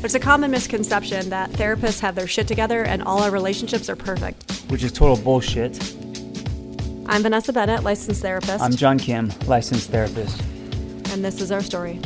There's 0.00 0.14
a 0.14 0.20
common 0.20 0.50
misconception 0.52 1.28
that 1.30 1.50
therapists 1.50 2.00
have 2.00 2.14
their 2.14 2.28
shit 2.28 2.46
together 2.46 2.84
and 2.84 3.02
all 3.02 3.20
our 3.22 3.30
relationships 3.30 3.88
are 3.90 3.96
perfect. 3.96 4.50
which 4.68 4.82
is 4.84 4.92
total 4.92 5.16
bullshit. 5.16 5.76
I'm 7.06 7.22
Vanessa 7.22 7.52
Bennett, 7.52 7.82
licensed 7.82 8.20
therapist, 8.22 8.62
I'm 8.62 8.74
John 8.76 8.98
Kim, 8.98 9.32
licensed 9.46 9.90
therapist. 9.90 10.40
and 11.10 11.24
this 11.24 11.40
is 11.40 11.50
our 11.50 11.62
story. 11.62 11.98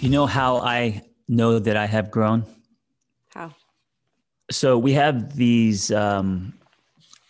You 0.00 0.10
know 0.10 0.26
how 0.26 0.58
I 0.58 1.02
know 1.28 1.58
that 1.58 1.76
I 1.78 1.86
have 1.86 2.10
grown? 2.10 2.44
How? 3.30 3.54
So 4.50 4.76
we 4.76 4.92
have 4.92 5.34
these, 5.34 5.90
um, 5.90 6.52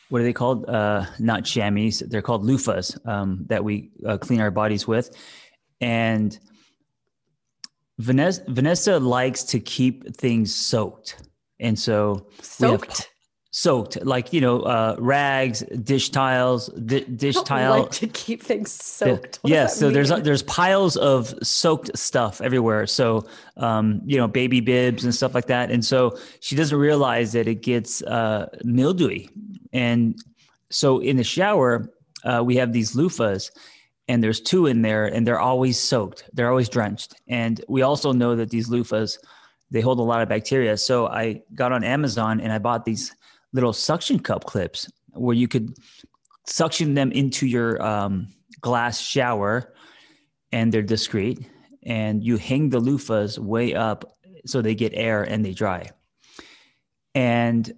what 0.08 0.20
are 0.20 0.24
they 0.24 0.32
called? 0.32 0.68
Uh, 0.68 1.06
not 1.18 1.44
chamois. 1.44 2.02
They're 2.06 2.22
called 2.22 2.44
loofahs 2.44 2.96
um, 3.06 3.46
that 3.48 3.64
we 3.64 3.90
uh, 4.06 4.18
clean 4.18 4.40
our 4.40 4.50
bodies 4.50 4.86
with. 4.86 5.16
And 5.80 6.38
Vanessa, 7.98 8.42
Vanessa 8.48 8.98
likes 8.98 9.44
to 9.44 9.60
keep 9.60 10.16
things 10.16 10.54
soaked. 10.54 11.22
And 11.60 11.78
so 11.78 12.26
Soaked? 12.42 13.08
soaked, 13.52 14.04
like, 14.04 14.32
you 14.32 14.40
know, 14.40 14.62
uh, 14.62 14.96
rags, 14.98 15.60
dish 15.60 16.10
tiles, 16.10 16.68
di- 16.70 17.04
dish 17.04 17.40
tile. 17.42 17.82
like 17.82 17.90
to 17.92 18.08
keep 18.08 18.42
things 18.42 18.72
soaked. 18.72 19.38
What 19.42 19.52
yeah 19.52 19.66
so 19.68 19.90
there's 19.90 20.08
there's 20.08 20.42
piles 20.42 20.96
of 20.96 21.32
soaked 21.42 21.96
stuff 21.96 22.40
everywhere 22.40 22.86
so 22.86 23.26
um, 23.56 24.00
you 24.04 24.16
know 24.16 24.26
baby 24.26 24.60
bibs 24.60 25.04
and 25.04 25.14
stuff 25.14 25.34
like 25.34 25.46
that 25.46 25.70
and 25.70 25.84
so 25.84 26.18
she 26.40 26.56
doesn't 26.56 26.76
realize 26.76 27.32
that 27.32 27.46
it 27.46 27.62
gets 27.62 28.02
uh, 28.02 28.48
mildewy 28.64 29.30
and 29.74 30.16
so 30.70 31.00
in 31.00 31.16
the 31.16 31.24
shower 31.24 31.90
uh, 32.24 32.42
we 32.42 32.56
have 32.56 32.72
these 32.72 32.94
loofahs 32.94 33.50
and 34.08 34.22
there's 34.22 34.40
two 34.40 34.66
in 34.66 34.82
there 34.82 35.06
and 35.06 35.26
they're 35.26 35.40
always 35.40 35.78
soaked. 35.78 36.24
They're 36.32 36.48
always 36.48 36.68
drenched. 36.68 37.14
And 37.26 37.62
we 37.68 37.82
also 37.82 38.12
know 38.12 38.36
that 38.36 38.50
these 38.50 38.68
loofahs 38.68 39.18
they 39.70 39.80
hold 39.80 39.98
a 39.98 40.02
lot 40.02 40.22
of 40.22 40.28
bacteria. 40.28 40.76
So 40.76 41.08
i 41.08 41.42
got 41.54 41.72
on 41.72 41.84
amazon 41.84 42.40
and 42.40 42.52
i 42.52 42.58
bought 42.58 42.84
these 42.84 43.14
little 43.52 43.72
suction 43.72 44.18
cup 44.18 44.44
clips 44.44 44.90
where 45.12 45.36
you 45.36 45.48
could 45.48 45.76
suction 46.46 46.94
them 46.94 47.12
into 47.12 47.46
your 47.46 47.82
um, 47.82 48.28
glass 48.60 49.00
shower 49.00 49.74
and 50.52 50.72
they're 50.72 50.82
discreet 50.82 51.48
and 51.84 52.22
you 52.22 52.36
hang 52.36 52.70
the 52.70 52.80
loofahs 52.80 53.38
way 53.38 53.74
up 53.74 54.16
so 54.46 54.60
they 54.60 54.74
get 54.74 54.92
air 54.94 55.22
and 55.22 55.44
they 55.44 55.52
dry. 55.52 55.90
And 57.14 57.72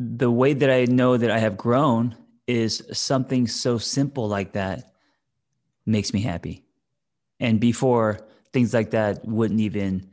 the 0.00 0.30
way 0.30 0.54
that 0.54 0.70
i 0.70 0.84
know 0.86 1.16
that 1.16 1.30
i 1.30 1.38
have 1.38 1.56
grown 1.56 2.16
is 2.46 2.82
something 2.92 3.46
so 3.46 3.78
simple 3.78 4.26
like 4.26 4.52
that 4.52 4.92
makes 5.86 6.12
me 6.12 6.20
happy. 6.20 6.64
And 7.38 7.60
before 7.60 8.20
things 8.52 8.74
like 8.74 8.90
that 8.90 9.24
wouldn't 9.24 9.60
even 9.60 10.10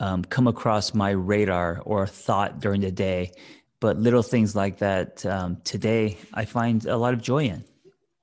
um, 0.00 0.24
come 0.24 0.46
across 0.46 0.94
my 0.94 1.10
radar 1.10 1.80
or 1.84 2.06
thought 2.06 2.60
during 2.60 2.80
the 2.80 2.90
day. 2.90 3.32
But 3.80 3.98
little 3.98 4.22
things 4.22 4.56
like 4.56 4.78
that 4.78 5.24
um, 5.26 5.58
today 5.62 6.16
i 6.32 6.46
find 6.46 6.86
a 6.86 6.96
lot 6.96 7.12
of 7.12 7.20
joy 7.20 7.44
in. 7.44 7.64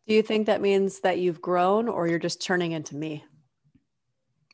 Do 0.08 0.16
you 0.16 0.24
think 0.24 0.48
that 0.48 0.60
means 0.60 1.02
that 1.02 1.20
you've 1.20 1.42
grown 1.42 1.88
or 1.88 2.08
you're 2.08 2.20
just 2.20 2.42
turning 2.42 2.72
into 2.72 2.96
me? 2.96 3.24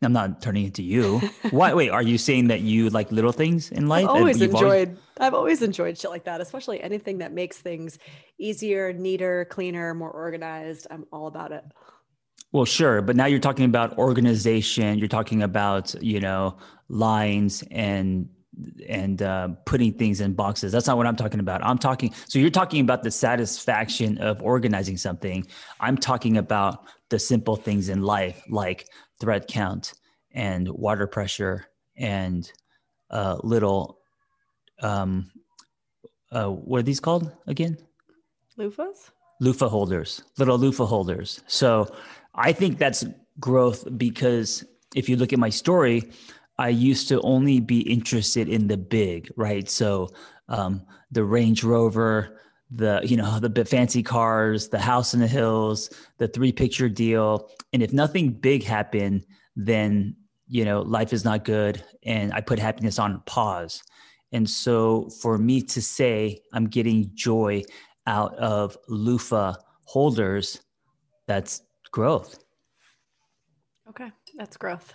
I'm 0.01 0.13
not 0.13 0.41
turning 0.41 0.65
into 0.65 0.83
you. 0.83 1.19
Why? 1.49 1.73
Wait, 1.73 1.89
are 1.89 2.03
you 2.03 2.17
saying 2.17 2.47
that 2.49 2.61
you 2.61 2.89
like 2.89 3.11
little 3.11 3.31
things 3.31 3.71
in 3.71 3.87
life? 3.87 4.05
I've 4.05 4.15
always 4.15 4.41
enjoyed 4.41 4.97
I've 5.19 5.33
always 5.33 5.61
enjoyed 5.61 5.97
shit 5.97 6.11
like 6.11 6.25
that, 6.25 6.41
especially 6.41 6.81
anything 6.81 7.19
that 7.19 7.33
makes 7.33 7.57
things 7.57 7.97
easier, 8.37 8.93
neater, 8.93 9.45
cleaner, 9.45 9.93
more 9.93 10.11
organized. 10.11 10.87
I'm 10.91 11.05
all 11.11 11.27
about 11.27 11.51
it. 11.51 11.63
well, 12.51 12.65
sure, 12.65 13.01
but 13.01 13.15
now 13.15 13.25
you're 13.25 13.39
talking 13.39 13.65
about 13.65 13.97
organization. 13.97 14.99
You're 14.99 15.07
talking 15.07 15.43
about 15.43 15.95
you 16.01 16.19
know 16.19 16.57
lines 16.89 17.63
and 17.71 18.29
and 18.87 19.21
uh, 19.21 19.49
putting 19.65 19.93
things 19.93 20.21
in 20.21 20.33
boxes. 20.33 20.71
That's 20.71 20.87
not 20.87 20.97
what 20.97 21.07
I'm 21.07 21.15
talking 21.15 21.39
about. 21.39 21.63
I'm 21.63 21.77
talking. 21.77 22.13
So 22.27 22.39
you're 22.39 22.49
talking 22.49 22.81
about 22.81 23.03
the 23.03 23.11
satisfaction 23.11 24.17
of 24.19 24.41
organizing 24.41 24.97
something. 24.97 25.45
I'm 25.79 25.97
talking 25.97 26.37
about 26.37 26.85
the 27.09 27.19
simple 27.19 27.55
things 27.55 27.89
in 27.89 28.01
life, 28.01 28.43
like 28.49 28.87
thread 29.19 29.47
count 29.47 29.93
and 30.31 30.67
water 30.69 31.07
pressure 31.07 31.65
and 31.95 32.51
uh, 33.09 33.37
little. 33.43 33.99
Um, 34.81 35.31
uh, 36.31 36.49
what 36.49 36.79
are 36.79 36.83
these 36.83 36.99
called 36.99 37.31
again? 37.47 37.77
Loofahs? 38.59 39.11
loofah 39.39 39.69
holders, 39.69 40.23
little 40.37 40.57
loofah 40.57 40.85
holders. 40.85 41.41
So 41.47 41.87
I 42.35 42.51
think 42.51 42.77
that's 42.77 43.05
growth 43.39 43.87
because 43.97 44.63
if 44.95 45.07
you 45.09 45.15
look 45.15 45.33
at 45.33 45.39
my 45.39 45.49
story, 45.49 46.11
I 46.57 46.69
used 46.69 47.07
to 47.09 47.21
only 47.21 47.59
be 47.59 47.81
interested 47.81 48.49
in 48.49 48.67
the 48.67 48.77
big, 48.77 49.31
right? 49.35 49.69
So 49.69 50.09
um, 50.49 50.81
the 51.11 51.23
Range 51.23 51.63
Rover, 51.63 52.39
the 52.69 52.99
you 53.03 53.15
know 53.15 53.39
the 53.39 53.65
fancy 53.65 54.03
cars, 54.03 54.69
the 54.69 54.79
house 54.79 55.13
in 55.13 55.19
the 55.19 55.27
hills, 55.27 55.89
the 56.17 56.27
three 56.27 56.51
picture 56.51 56.89
deal, 56.89 57.49
and 57.73 57.81
if 57.81 57.93
nothing 57.93 58.31
big 58.31 58.63
happened, 58.63 59.25
then 59.55 60.15
you 60.47 60.65
know 60.65 60.81
life 60.81 61.13
is 61.13 61.23
not 61.23 61.45
good, 61.45 61.83
and 62.03 62.33
I 62.33 62.41
put 62.41 62.59
happiness 62.59 62.99
on 62.99 63.21
pause. 63.25 63.81
And 64.33 64.49
so 64.49 65.09
for 65.21 65.37
me 65.37 65.61
to 65.61 65.81
say 65.81 66.41
I'm 66.53 66.67
getting 66.67 67.11
joy 67.13 67.63
out 68.05 68.35
of 68.35 68.77
loofah 68.89 69.55
holders, 69.85 70.59
that's 71.27 71.61
growth. 71.91 72.37
Okay, 73.89 74.11
that's 74.37 74.57
growth. 74.57 74.93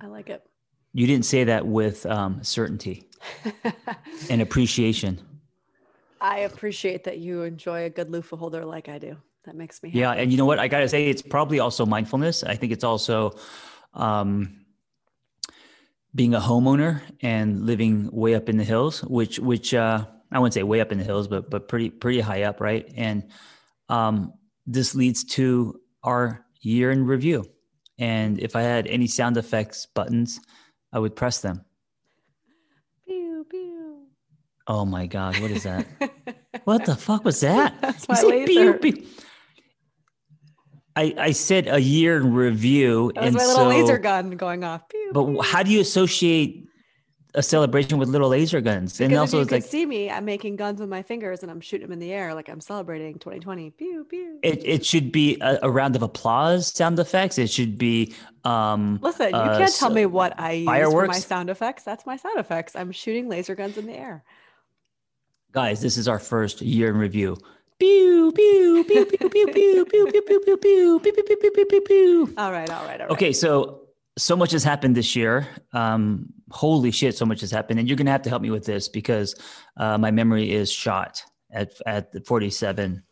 I 0.00 0.06
like 0.06 0.30
it. 0.30 0.42
You 0.94 1.06
didn't 1.06 1.26
say 1.26 1.44
that 1.44 1.66
with 1.66 2.06
um, 2.06 2.42
certainty 2.42 3.08
and 4.30 4.42
appreciation. 4.42 5.20
I 6.20 6.40
appreciate 6.40 7.04
that 7.04 7.18
you 7.18 7.42
enjoy 7.42 7.84
a 7.84 7.90
good 7.90 8.10
loofah 8.10 8.36
holder 8.36 8.64
like 8.64 8.88
I 8.88 8.98
do. 8.98 9.16
That 9.44 9.56
makes 9.56 9.82
me 9.82 9.90
happy. 9.90 9.98
Yeah, 10.00 10.12
and 10.12 10.30
you 10.30 10.38
know 10.38 10.44
what? 10.44 10.58
I 10.58 10.68
gotta 10.68 10.88
say, 10.88 11.08
it's 11.08 11.22
probably 11.22 11.60
also 11.60 11.86
mindfulness. 11.86 12.44
I 12.44 12.54
think 12.54 12.72
it's 12.72 12.84
also 12.84 13.34
um, 13.94 14.64
being 16.14 16.34
a 16.34 16.40
homeowner 16.40 17.00
and 17.22 17.64
living 17.64 18.10
way 18.12 18.34
up 18.34 18.48
in 18.48 18.56
the 18.56 18.64
hills, 18.64 19.02
which 19.04 19.38
which 19.38 19.74
uh, 19.74 20.04
I 20.30 20.38
wouldn't 20.38 20.54
say 20.54 20.62
way 20.62 20.80
up 20.80 20.92
in 20.92 20.98
the 20.98 21.04
hills, 21.04 21.28
but 21.28 21.50
but 21.50 21.68
pretty 21.68 21.90
pretty 21.90 22.20
high 22.20 22.42
up, 22.42 22.60
right? 22.60 22.90
And 22.96 23.30
um, 23.88 24.34
this 24.66 24.94
leads 24.94 25.24
to 25.24 25.80
our 26.02 26.44
year 26.60 26.90
in 26.90 27.06
review. 27.06 27.44
And 27.98 28.38
if 28.38 28.54
I 28.54 28.62
had 28.62 28.86
any 28.86 29.06
sound 29.06 29.36
effects 29.36 29.86
buttons, 29.86 30.40
I 30.92 30.98
would 30.98 31.16
press 31.16 31.40
them. 31.40 31.64
Pew, 33.06 33.46
pew. 33.48 34.07
Oh 34.68 34.84
my 34.84 35.06
god, 35.06 35.38
what 35.40 35.50
is 35.50 35.62
that? 35.62 35.86
what 36.64 36.84
the 36.84 36.94
fuck 36.94 37.24
was 37.24 37.40
that? 37.40 37.74
That's 37.80 38.06
my 38.06 38.14
said 38.14 38.46
pew, 38.46 38.72
laser. 38.72 38.74
pew. 38.74 39.06
I, 40.94 41.14
I 41.16 41.30
said 41.30 41.68
a 41.68 41.80
year 41.80 42.18
in 42.18 42.34
review, 42.34 43.12
That 43.14 43.20
was 43.20 43.28
and 43.28 43.36
my 43.36 43.46
little 43.46 43.62
so, 43.62 43.68
laser 43.68 43.98
gun 43.98 44.30
going 44.32 44.64
off. 44.64 44.88
Pew, 44.88 45.10
But 45.14 45.42
how 45.42 45.62
do 45.62 45.70
you 45.70 45.80
associate 45.80 46.68
a 47.34 47.42
celebration 47.42 47.98
with 47.98 48.08
little 48.08 48.28
laser 48.30 48.60
guns, 48.60 49.00
and 49.00 49.14
also 49.14 49.40
if 49.40 49.50
you 49.50 49.56
it's 49.56 49.64
like 49.64 49.70
see 49.70 49.86
me, 49.86 50.10
I'm 50.10 50.24
making 50.24 50.56
guns 50.56 50.80
with 50.80 50.88
my 50.88 51.02
fingers 51.02 51.42
and 51.42 51.50
I'm 51.50 51.60
shooting 51.60 51.86
them 51.86 51.92
in 51.92 51.98
the 51.98 52.12
air 52.12 52.34
like 52.34 52.48
I'm 52.48 52.60
celebrating 52.60 53.18
2020. 53.18 53.70
Pew 53.70 54.04
pew. 54.04 54.38
it, 54.42 54.64
it 54.64 54.84
should 54.84 55.12
be 55.12 55.38
a, 55.40 55.58
a 55.62 55.70
round 55.70 55.94
of 55.94 56.02
applause 56.02 56.74
sound 56.74 56.98
effects. 56.98 57.38
It 57.38 57.48
should 57.48 57.78
be 57.78 58.14
um 58.44 58.98
Listen, 59.02 59.30
you 59.30 59.36
uh, 59.36 59.58
can't 59.58 59.74
tell 59.74 59.90
me 59.90 60.04
what 60.04 60.38
I 60.38 60.52
use 60.52 60.90
for 60.90 61.06
my 61.06 61.18
sound 61.18 61.48
effects. 61.48 61.84
That's 61.84 62.04
my 62.04 62.16
sound 62.16 62.38
effects. 62.38 62.74
I'm 62.74 62.92
shooting 62.92 63.28
laser 63.28 63.54
guns 63.54 63.78
in 63.78 63.86
the 63.86 63.94
air. 63.94 64.24
Guys. 65.52 65.80
This 65.80 65.96
is 65.96 66.08
our 66.08 66.18
first 66.18 66.60
year 66.60 66.88
in 66.88 66.96
review. 66.96 67.36
Pew 67.78 68.32
pew 68.32 68.84
pew 68.84 69.04
pew 69.06 69.28
pew 69.28 69.46
pew 69.52 69.84
pew 69.86 69.86
pew 69.86 70.12
pew 70.12 70.40
pew 70.40 70.40
pew 70.40 70.56
pew 70.56 71.00
pew 71.00 71.12
pew 71.12 71.36
pew 71.36 71.50
pew 71.50 71.64
pew 71.66 71.80
pew. 71.80 72.34
All 72.36 72.52
right, 72.52 72.68
all 72.70 72.84
right, 72.84 73.00
all 73.00 73.06
right. 73.06 73.10
Okay, 73.10 73.32
so 73.32 73.82
so 74.18 74.34
much 74.36 74.50
has 74.50 74.64
happened 74.64 74.96
this 74.96 75.14
year. 75.14 75.46
Um, 75.72 76.26
holy 76.50 76.90
shit, 76.90 77.16
so 77.16 77.24
much 77.24 77.40
has 77.40 77.50
happened, 77.50 77.78
and 77.78 77.88
you're 77.88 77.96
gonna 77.96 78.10
have 78.10 78.22
to 78.22 78.30
help 78.30 78.42
me 78.42 78.50
with 78.50 78.64
this 78.64 78.88
because 78.88 79.36
uh, 79.76 79.96
my 79.96 80.10
memory 80.10 80.50
is 80.52 80.70
shot 80.70 81.22
at 81.50 81.72
at 81.86 82.12
the 82.12 82.20
47. 82.20 83.02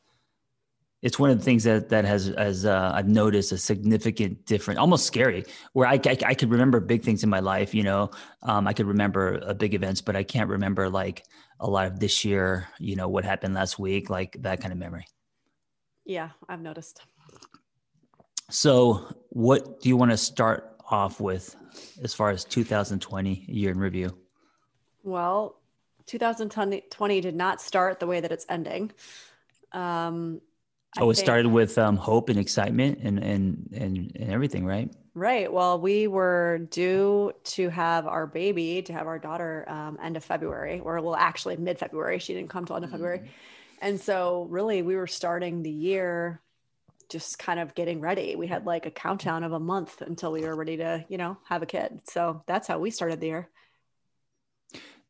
It's 1.03 1.19
one 1.19 1.31
of 1.31 1.39
the 1.39 1.45
things 1.45 1.63
that 1.65 1.89
that 1.91 2.05
has 2.05 2.31
as 2.31 2.67
uh, 2.67 2.91
I've 2.93 3.07
noticed 3.07 3.53
a 3.53 3.59
significant 3.59 4.47
difference, 4.47 4.81
almost 4.81 5.07
scary. 5.07 5.45
Where 5.75 5.87
I, 5.87 6.01
I 6.05 6.17
I 6.27 6.35
could 6.35 6.51
remember 6.51 6.81
big 6.81 7.05
things 7.05 7.23
in 7.23 7.31
my 7.31 7.41
life, 7.41 7.73
you 7.73 7.85
know, 7.85 8.11
um, 8.43 8.67
I 8.67 8.73
could 8.73 8.87
remember 8.87 9.41
uh, 9.47 9.55
big 9.55 9.75
events, 9.75 10.01
but 10.01 10.17
I 10.17 10.25
can't 10.25 10.51
remember 10.51 10.89
like 10.89 11.23
a 11.61 11.69
lot 11.69 11.87
of 11.87 11.99
this 12.01 12.25
year. 12.25 12.69
You 12.79 12.97
know, 12.97 13.09
what 13.09 13.25
happened 13.25 13.55
last 13.55 13.79
week, 13.79 14.11
like 14.11 14.37
that 14.43 14.61
kind 14.61 14.73
of 14.73 14.79
memory. 14.79 15.07
Yeah, 16.05 16.31
I've 16.49 16.61
noticed. 16.61 17.03
So, 18.51 19.09
what 19.31 19.81
do 19.81 19.89
you 19.89 19.97
want 19.97 20.13
to 20.13 20.17
start 20.17 20.77
off 20.89 21.21
with 21.21 21.57
as 22.03 22.15
far 22.15 22.31
as 22.31 22.45
2020 22.45 23.45
year 23.49 23.71
in 23.73 23.79
review? 23.79 24.17
Well, 25.03 25.59
2020 26.07 27.21
did 27.21 27.35
not 27.35 27.61
start 27.61 27.99
the 27.99 28.07
way 28.07 28.21
that 28.21 28.31
it's 28.31 28.47
ending. 28.49 28.93
Um, 29.73 30.41
I 30.97 31.03
Oh, 31.03 31.11
it 31.11 31.15
think- 31.17 31.25
started 31.25 31.47
with 31.49 31.77
um, 31.77 31.97
hope 31.97 32.29
and 32.29 32.39
excitement 32.39 33.01
and, 33.03 33.19
and 33.19 33.69
and 33.75 34.13
and 34.15 34.31
everything, 34.31 34.65
right? 34.65 34.95
Right. 35.17 35.51
Well, 35.51 35.81
we 35.81 36.09
were 36.09 36.69
due 36.71 37.33
to 37.45 37.71
have 37.71 38.07
our 38.07 38.27
baby, 38.27 38.83
to 38.83 38.93
have 38.93 39.07
our 39.07 39.19
daughter, 39.19 39.65
um, 39.67 39.99
end 40.03 40.19
of 40.19 40.23
February, 40.23 40.79
or 40.81 41.01
well, 41.01 41.17
actually 41.17 41.57
mid 41.57 41.79
February. 41.79 42.19
She 42.19 42.35
didn't 42.35 42.51
come 42.51 42.67
till 42.67 42.77
end 42.77 42.85
of 42.85 42.91
February, 42.91 43.31
and 43.81 43.99
so 43.99 44.47
really 44.51 44.83
we 44.83 44.95
were 44.95 45.07
starting 45.07 45.63
the 45.63 45.71
year 45.71 46.43
just 47.09 47.39
kind 47.39 47.59
of 47.59 47.75
getting 47.75 48.01
ready. 48.01 48.37
We 48.37 48.47
had 48.47 48.67
like 48.67 48.85
a 48.85 48.91
countdown 48.91 49.43
of 49.43 49.53
a 49.53 49.59
month 49.59 50.03
until 50.03 50.33
we 50.33 50.43
were 50.43 50.55
ready 50.55 50.77
to, 50.77 51.07
you 51.09 51.17
know, 51.17 51.39
have 51.45 51.63
a 51.63 51.67
kid. 51.67 52.03
So 52.05 52.43
that's 52.47 52.69
how 52.69 52.79
we 52.79 52.91
started 52.91 53.19
the 53.19 53.29
year. 53.29 53.49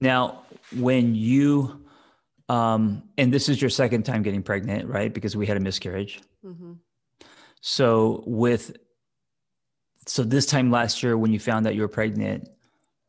Now, 0.00 0.43
when 0.79 1.17
you 1.17 1.85
um, 2.49 3.02
and 3.19 3.35
this 3.35 3.49
is 3.49 3.61
your 3.61 3.70
second 3.70 4.05
time 4.05 4.23
getting 4.23 4.44
pregnant, 4.44 4.88
right? 4.88 5.12
Because 5.12 5.37
we 5.37 5.47
had 5.47 5.56
a 5.56 5.61
miscarriage. 5.61 6.20
hmm 6.44 6.75
So 7.61 8.23
with 8.25 8.76
so 10.06 10.23
this 10.23 10.47
time 10.47 10.70
last 10.70 11.03
year 11.03 11.17
when 11.19 11.32
you 11.32 11.38
found 11.38 11.67
out 11.67 11.75
you 11.75 11.82
were 11.82 11.88
pregnant, 11.88 12.49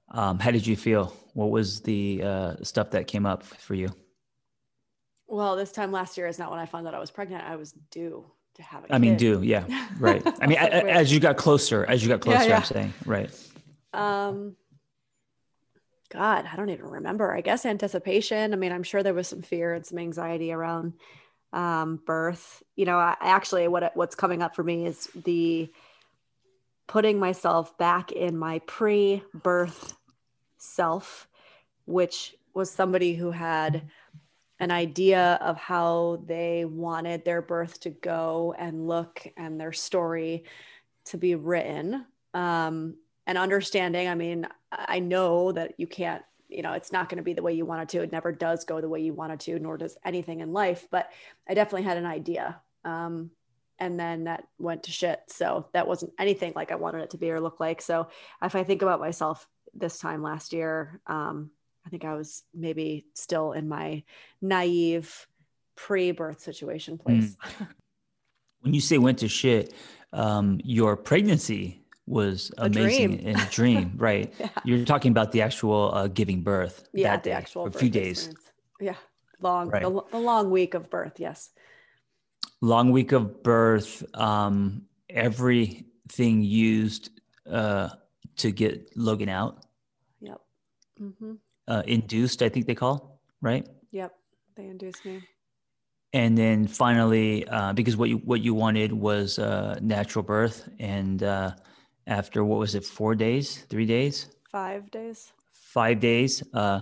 um, 0.09 0.39
how 0.39 0.51
did 0.51 0.65
you 0.65 0.75
feel? 0.75 1.13
What 1.33 1.51
was 1.51 1.81
the 1.81 2.21
uh, 2.23 2.55
stuff 2.63 2.91
that 2.91 3.07
came 3.07 3.25
up 3.25 3.43
for 3.43 3.75
you? 3.75 3.89
Well, 5.27 5.55
this 5.55 5.71
time 5.71 5.91
last 5.91 6.17
year 6.17 6.27
is 6.27 6.39
not 6.39 6.49
when 6.51 6.59
I 6.59 6.65
found 6.65 6.87
out 6.87 6.93
I 6.95 6.99
was 6.99 7.11
pregnant. 7.11 7.43
I 7.43 7.57
was 7.57 7.73
due 7.91 8.25
to 8.55 8.63
have 8.63 8.85
a 8.85 8.93
I 8.95 8.97
mean, 8.97 9.17
due, 9.17 9.41
yeah, 9.41 9.65
right. 9.99 10.25
I 10.41 10.47
mean, 10.47 10.57
So 10.57 10.63
a- 10.65 10.79
a- 10.79 10.83
weird. 10.83 10.95
as 10.95 11.13
you 11.13 11.19
got 11.19 11.37
closer, 11.37 11.85
as 11.85 12.01
you 12.01 12.09
got 12.09 12.25
Yeah, 12.25 12.37
closer, 12.37 12.49
yeah. 12.49 12.57
I'm 12.57 12.63
saying, 12.63 12.93
right. 13.05 13.29
Um, 13.93 14.55
God, 16.09 16.47
I 16.51 16.55
don't 16.55 16.69
even 16.69 16.85
remember. 16.85 17.33
I 17.33 17.41
guess 17.41 17.65
anticipation. 17.65 18.53
I 18.53 18.55
mean, 18.55 18.71
I'm 18.71 18.83
sure 18.83 19.03
there 19.03 19.13
was 19.13 19.27
some 19.27 19.41
fear 19.41 19.73
and 19.73 19.85
some 19.85 19.99
anxiety 19.99 20.53
around 20.53 20.93
um, 21.51 21.99
birth. 22.05 22.63
You 22.77 22.85
know, 22.85 22.97
I 22.97 23.15
actually 23.19 23.67
what 23.67 23.91
what's 23.95 24.15
coming 24.15 24.41
up 24.41 24.55
for 24.55 24.63
me 24.63 24.85
is 24.85 25.09
the 25.25 25.69
putting 26.87 27.19
myself 27.19 27.77
back 27.77 28.11
in 28.11 28.37
my 28.37 28.59
pre-birth 28.59 29.95
self, 30.57 31.27
which 31.85 32.35
was 32.53 32.71
somebody 32.71 33.13
who 33.13 33.31
had 33.31 33.83
an 34.59 34.71
idea 34.71 35.37
of 35.41 35.57
how 35.57 36.23
they 36.25 36.65
wanted 36.65 37.23
their 37.23 37.41
birth 37.41 37.79
to 37.81 37.91
go 37.91 38.55
and 38.57 38.87
look 38.87 39.27
and 39.37 39.59
their 39.59 39.73
story 39.73 40.43
to 41.05 41.17
be 41.17 41.35
written. 41.35 42.05
Um, 42.33 42.95
and 43.27 43.37
understanding, 43.37 44.07
I 44.07 44.15
mean, 44.15 44.47
I 44.71 44.99
know 44.99 45.51
that 45.51 45.73
you 45.77 45.85
can't, 45.85 46.23
you 46.49 46.61
know, 46.61 46.73
it's 46.73 46.91
not 46.91 47.09
going 47.09 47.17
to 47.17 47.23
be 47.23 47.33
the 47.33 47.43
way 47.43 47.53
you 47.53 47.65
want 47.65 47.83
it 47.83 47.89
to. 47.89 48.03
It 48.03 48.11
never 48.11 48.31
does 48.31 48.63
go 48.63 48.81
the 48.81 48.89
way 48.89 49.01
you 49.01 49.13
want 49.13 49.33
it 49.33 49.39
to, 49.41 49.59
nor 49.59 49.77
does 49.77 49.97
anything 50.05 50.39
in 50.39 50.53
life. 50.53 50.87
But 50.89 51.09
I 51.47 51.53
definitely 51.53 51.83
had 51.83 51.97
an 51.97 52.05
idea. 52.05 52.59
Um, 52.85 53.31
and 53.79 53.99
then 53.99 54.25
that 54.25 54.43
went 54.59 54.83
to 54.83 54.91
shit. 54.91 55.19
So 55.27 55.67
that 55.73 55.87
wasn't 55.87 56.13
anything 56.19 56.53
like 56.55 56.71
I 56.71 56.75
wanted 56.75 57.01
it 57.03 57.09
to 57.11 57.17
be 57.17 57.31
or 57.31 57.39
look 57.39 57.59
like. 57.59 57.81
So 57.81 58.07
if 58.41 58.55
I 58.55 58.63
think 58.63 58.81
about 58.81 58.99
myself 58.99 59.47
this 59.73 59.99
time 59.99 60.21
last 60.23 60.53
year, 60.53 60.99
um, 61.07 61.51
I 61.85 61.89
think 61.89 62.03
I 62.05 62.13
was 62.15 62.43
maybe 62.53 63.05
still 63.13 63.53
in 63.53 63.67
my 63.67 64.03
naive 64.41 65.27
pre-birth 65.75 66.39
situation 66.41 66.97
place. 66.97 67.35
When 68.61 68.73
you 68.73 68.81
say 68.81 68.97
went 68.97 69.19
to 69.19 69.27
shit, 69.27 69.73
um, 70.11 70.59
your 70.63 70.97
pregnancy 70.97 71.85
was 72.07 72.51
amazing 72.57 73.17
dream. 73.17 73.27
and 73.27 73.39
a 73.39 73.45
dream, 73.45 73.93
right? 73.97 74.33
Yeah. 74.39 74.49
You're 74.65 74.83
talking 74.83 75.11
about 75.11 75.31
the 75.31 75.41
actual 75.43 75.91
uh, 75.93 76.07
giving 76.07 76.41
birth. 76.41 76.89
yeah, 76.91 77.11
that 77.11 77.23
the 77.23 77.31
actual 77.31 77.69
for 77.69 77.77
a 77.77 77.79
few 77.79 77.89
days. 77.89 78.27
experience. 78.27 78.51
Yeah, 78.81 78.95
long 79.41 79.69
Right. 79.69 79.83
the, 79.83 80.01
the 80.11 80.17
long 80.19 80.49
week 80.49 80.73
of 80.73 80.89
birth. 80.89 81.19
Yes. 81.19 81.51
Long 82.61 82.91
week 82.91 83.11
of 83.11 83.43
birth 83.43 84.03
um 84.15 84.81
everything 85.09 86.41
used 86.41 87.09
uh 87.51 87.89
to 88.37 88.51
get 88.51 88.89
logan 88.95 89.29
out 89.29 89.65
Yep. 90.21 90.39
hmm 90.97 91.33
uh 91.67 91.83
induced 91.85 92.41
i 92.41 92.49
think 92.49 92.65
they 92.65 92.75
call 92.75 93.19
right 93.41 93.67
Yep. 93.91 94.11
They 94.55 94.65
induced 94.65 95.05
me. 95.05 95.21
and 96.13 96.37
then 96.37 96.67
finally 96.67 97.47
uh 97.47 97.73
because 97.73 97.95
what 97.95 98.09
you 98.09 98.17
what 98.17 98.41
you 98.41 98.53
wanted 98.53 98.91
was 98.91 99.37
uh 99.39 99.77
natural 99.81 100.23
birth 100.23 100.67
and 100.79 101.21
uh 101.23 101.51
after 102.07 102.43
what 102.43 102.59
was 102.59 102.73
it 102.75 102.83
four 102.85 103.13
days 103.15 103.65
three 103.69 103.85
days 103.85 104.15
Five 104.51 104.89
days. 104.91 105.31
five 105.53 105.99
days 105.99 106.41
uh 106.53 106.79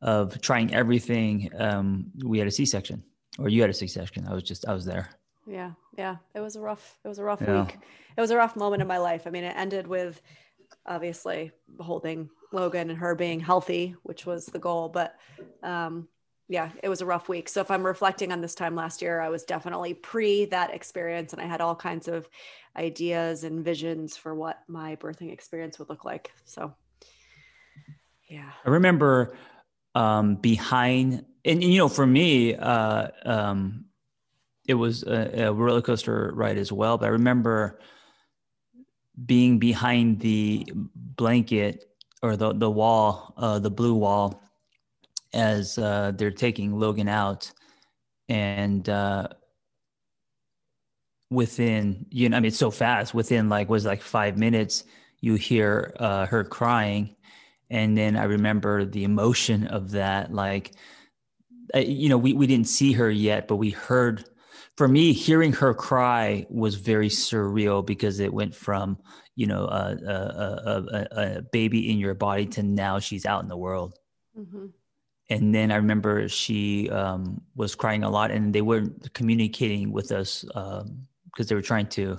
of 0.00 0.40
trying 0.40 0.72
everything 0.72 1.50
um 1.58 2.10
we 2.24 2.38
had 2.38 2.46
a 2.48 2.50
c-section 2.58 3.02
or 3.38 3.48
you 3.48 3.60
had 3.60 3.70
a 3.70 3.74
c-section 3.74 4.26
i 4.26 4.32
was 4.32 4.42
just 4.44 4.66
i 4.66 4.72
was 4.72 4.84
there 4.84 5.08
Yeah. 5.48 5.72
Yeah. 5.96 6.16
It 6.34 6.40
was 6.40 6.56
a 6.56 6.60
rough, 6.60 6.98
it 7.04 7.08
was 7.08 7.18
a 7.18 7.24
rough 7.24 7.40
Yeah. 7.40 7.64
week. 7.64 7.78
It 8.16 8.20
was 8.20 8.30
a 8.30 8.36
rough 8.36 8.56
moment 8.56 8.82
in 8.82 8.88
my 8.88 8.98
life. 8.98 9.26
I 9.26 9.30
mean, 9.30 9.44
it 9.44 9.54
ended 9.56 9.86
with 9.86 10.20
obviously 10.84 11.52
holding 11.80 12.28
Logan 12.52 12.90
and 12.90 12.98
her 12.98 13.14
being 13.14 13.40
healthy, 13.40 13.94
which 14.02 14.26
was 14.26 14.46
the 14.46 14.58
goal. 14.58 14.88
But 14.88 15.16
um, 15.62 16.08
yeah, 16.48 16.70
it 16.82 16.88
was 16.88 17.00
a 17.00 17.06
rough 17.06 17.28
week. 17.28 17.48
So 17.48 17.60
if 17.60 17.70
I'm 17.70 17.84
reflecting 17.84 18.32
on 18.32 18.40
this 18.40 18.54
time 18.54 18.74
last 18.74 19.00
year, 19.00 19.20
I 19.20 19.28
was 19.28 19.44
definitely 19.44 19.94
pre 19.94 20.44
that 20.46 20.74
experience 20.74 21.32
and 21.32 21.40
I 21.40 21.46
had 21.46 21.60
all 21.60 21.74
kinds 21.74 22.08
of 22.08 22.28
ideas 22.76 23.44
and 23.44 23.64
visions 23.64 24.16
for 24.16 24.34
what 24.34 24.58
my 24.68 24.96
birthing 24.96 25.32
experience 25.32 25.78
would 25.78 25.88
look 25.88 26.04
like. 26.04 26.32
So 26.44 26.74
yeah. 28.28 28.50
I 28.64 28.70
remember 28.70 29.36
um, 29.94 30.36
behind, 30.36 31.24
and, 31.44 31.62
and, 31.62 31.72
you 31.72 31.78
know, 31.78 31.88
for 31.88 32.06
me, 32.06 32.54
uh, 32.54 33.08
um, 33.24 33.86
it 34.68 34.74
was 34.74 35.02
a, 35.04 35.46
a 35.46 35.52
roller 35.52 35.82
coaster 35.82 36.30
ride 36.34 36.58
as 36.58 36.70
well. 36.70 36.98
But 36.98 37.06
I 37.06 37.08
remember 37.08 37.80
being 39.26 39.58
behind 39.58 40.20
the 40.20 40.70
blanket 40.74 41.86
or 42.22 42.36
the 42.36 42.52
the 42.52 42.70
wall, 42.70 43.34
uh, 43.36 43.58
the 43.58 43.70
blue 43.70 43.94
wall, 43.94 44.42
as 45.32 45.78
uh, 45.78 46.12
they're 46.14 46.30
taking 46.30 46.78
Logan 46.78 47.08
out, 47.08 47.50
and 48.28 48.88
uh, 48.88 49.28
within 51.30 52.06
you 52.10 52.28
know, 52.28 52.36
I 52.36 52.40
mean, 52.40 52.52
so 52.52 52.70
fast. 52.70 53.14
Within 53.14 53.48
like 53.48 53.68
was 53.68 53.86
like 53.86 54.02
five 54.02 54.38
minutes, 54.38 54.84
you 55.20 55.34
hear 55.34 55.94
uh, 55.98 56.26
her 56.26 56.44
crying 56.44 57.16
and 57.70 57.96
then 57.96 58.16
i 58.16 58.24
remember 58.24 58.84
the 58.84 59.04
emotion 59.04 59.66
of 59.66 59.90
that 59.90 60.32
like 60.32 60.72
you 61.74 62.08
know 62.08 62.16
we, 62.16 62.32
we 62.32 62.46
didn't 62.46 62.68
see 62.68 62.92
her 62.92 63.10
yet 63.10 63.46
but 63.46 63.56
we 63.56 63.70
heard 63.70 64.24
for 64.78 64.88
me 64.88 65.12
hearing 65.12 65.52
her 65.52 65.74
cry 65.74 66.46
was 66.48 66.76
very 66.76 67.08
surreal 67.08 67.84
because 67.84 68.20
it 68.20 68.32
went 68.32 68.54
from 68.54 68.96
you 69.34 69.46
know 69.46 69.64
a, 69.64 69.96
a, 70.06 70.72
a, 70.72 71.06
a, 71.10 71.42
baby 71.52 71.90
in 71.90 71.98
your 71.98 72.14
body 72.14 72.46
to 72.46 72.62
now 72.62 72.98
she's 72.98 73.26
out 73.26 73.42
in 73.42 73.48
the 73.48 73.56
world. 73.56 73.98
Hmm 74.34 74.66
and 75.30 75.54
then 75.54 75.70
i 75.70 75.76
remember 75.76 76.26
she 76.26 76.88
um, 76.88 77.38
was 77.54 77.74
crying 77.74 78.02
a 78.02 78.08
lot 78.08 78.30
and 78.30 78.54
they 78.54 78.62
weren't 78.62 79.12
communicating 79.12 79.92
with 79.92 80.10
us 80.10 80.42
because 81.26 81.46
they 81.48 81.54
were 81.54 81.68
trying 81.72 81.86
to 81.86 82.18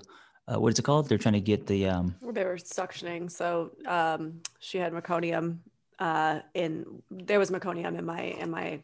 uh, 0.49 0.59
what 0.59 0.73
is 0.73 0.79
it 0.79 0.81
called? 0.81 1.07
They're 1.07 1.19
trying 1.19 1.35
to 1.35 1.41
get 1.41 1.67
the 1.67 1.87
um, 1.87 2.15
They 2.33 2.43
were 2.43 2.55
suctioning. 2.55 3.29
So 3.29 3.71
um, 3.85 4.41
she 4.59 4.79
had 4.79 4.93
meconium 4.93 5.59
uh, 5.99 6.39
in 6.53 6.85
there 7.11 7.39
was 7.39 7.51
meconium 7.51 7.97
in 7.97 8.05
my 8.05 8.21
in 8.21 8.49
my 8.49 8.81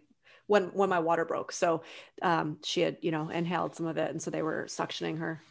when 0.48 0.66
when 0.74 0.90
my 0.90 1.00
water 1.00 1.26
broke. 1.26 1.52
So 1.52 1.84
um, 2.22 2.58
she 2.64 2.82
had 2.82 2.98
you 3.02 3.12
know 3.12 3.30
inhaled 3.30 3.76
some 3.76 3.86
of 3.86 3.98
it, 3.98 4.12
and 4.12 4.22
so 4.22 4.32
they 4.32 4.42
were 4.42 4.66
suctioning 4.68 5.20
her. 5.20 5.42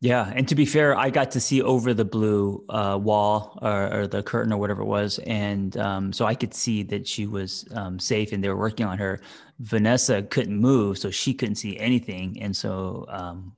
Yeah, 0.00 0.30
and 0.34 0.46
to 0.48 0.54
be 0.54 0.66
fair, 0.66 0.94
I 0.94 1.08
got 1.08 1.30
to 1.30 1.40
see 1.40 1.62
over 1.62 1.94
the 1.94 2.04
blue 2.04 2.62
uh, 2.68 2.98
wall 3.00 3.58
or, 3.62 4.00
or, 4.00 4.06
the 4.06 4.22
curtain 4.22 4.52
or 4.52 4.58
whatever 4.58 4.82
it 4.82 4.86
was, 4.86 5.18
and 5.20 5.74
um, 5.78 6.12
so 6.12 6.26
I 6.26 6.34
could 6.34 6.52
see 6.52 6.82
that 6.82 7.08
she 7.08 7.26
was 7.26 7.66
um, 7.74 7.98
safe, 7.98 8.32
and 8.32 8.44
they 8.44 8.50
were 8.50 8.56
working 8.56 8.84
on 8.84 8.98
her. 8.98 9.20
Vanessa 9.60 10.22
couldn't 10.22 10.58
move, 10.58 10.98
so 10.98 11.10
she 11.10 11.32
couldn't 11.32 11.54
see 11.54 11.78
anything, 11.78 12.42
and 12.42 12.54
so 12.54 13.06
um, 13.08 13.56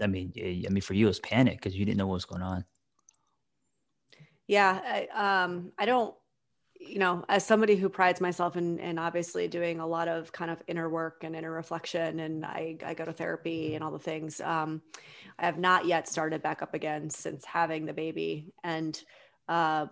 I 0.00 0.06
mean, 0.06 0.32
I 0.36 0.68
mean, 0.70 0.80
for 0.80 0.94
you, 0.94 1.06
it 1.06 1.08
was 1.08 1.20
panic 1.20 1.58
because 1.58 1.76
you 1.76 1.84
didn't 1.84 1.98
know 1.98 2.06
what 2.06 2.14
was 2.14 2.24
going 2.24 2.42
on. 2.42 2.64
Yeah, 4.46 4.80
I, 4.84 5.42
um, 5.44 5.72
I 5.78 5.86
don't 5.86 6.14
you 6.86 6.98
know, 6.98 7.24
as 7.28 7.44
somebody 7.44 7.76
who 7.76 7.88
prides 7.88 8.20
myself 8.20 8.56
in, 8.56 8.78
in 8.78 8.98
obviously 8.98 9.48
doing 9.48 9.80
a 9.80 9.86
lot 9.86 10.08
of 10.08 10.32
kind 10.32 10.50
of 10.50 10.62
inner 10.66 10.88
work 10.88 11.24
and 11.24 11.34
inner 11.34 11.50
reflection, 11.50 12.20
and 12.20 12.44
I, 12.44 12.76
I 12.84 12.94
go 12.94 13.04
to 13.04 13.12
therapy 13.12 13.74
and 13.74 13.82
all 13.82 13.90
the 13.90 13.98
things, 13.98 14.40
um, 14.40 14.82
I 15.38 15.46
have 15.46 15.58
not 15.58 15.86
yet 15.86 16.08
started 16.08 16.42
back 16.42 16.62
up 16.62 16.74
again 16.74 17.10
since 17.10 17.44
having 17.44 17.86
the 17.86 17.92
baby. 17.92 18.52
And 18.62 19.00
uh, 19.48 19.86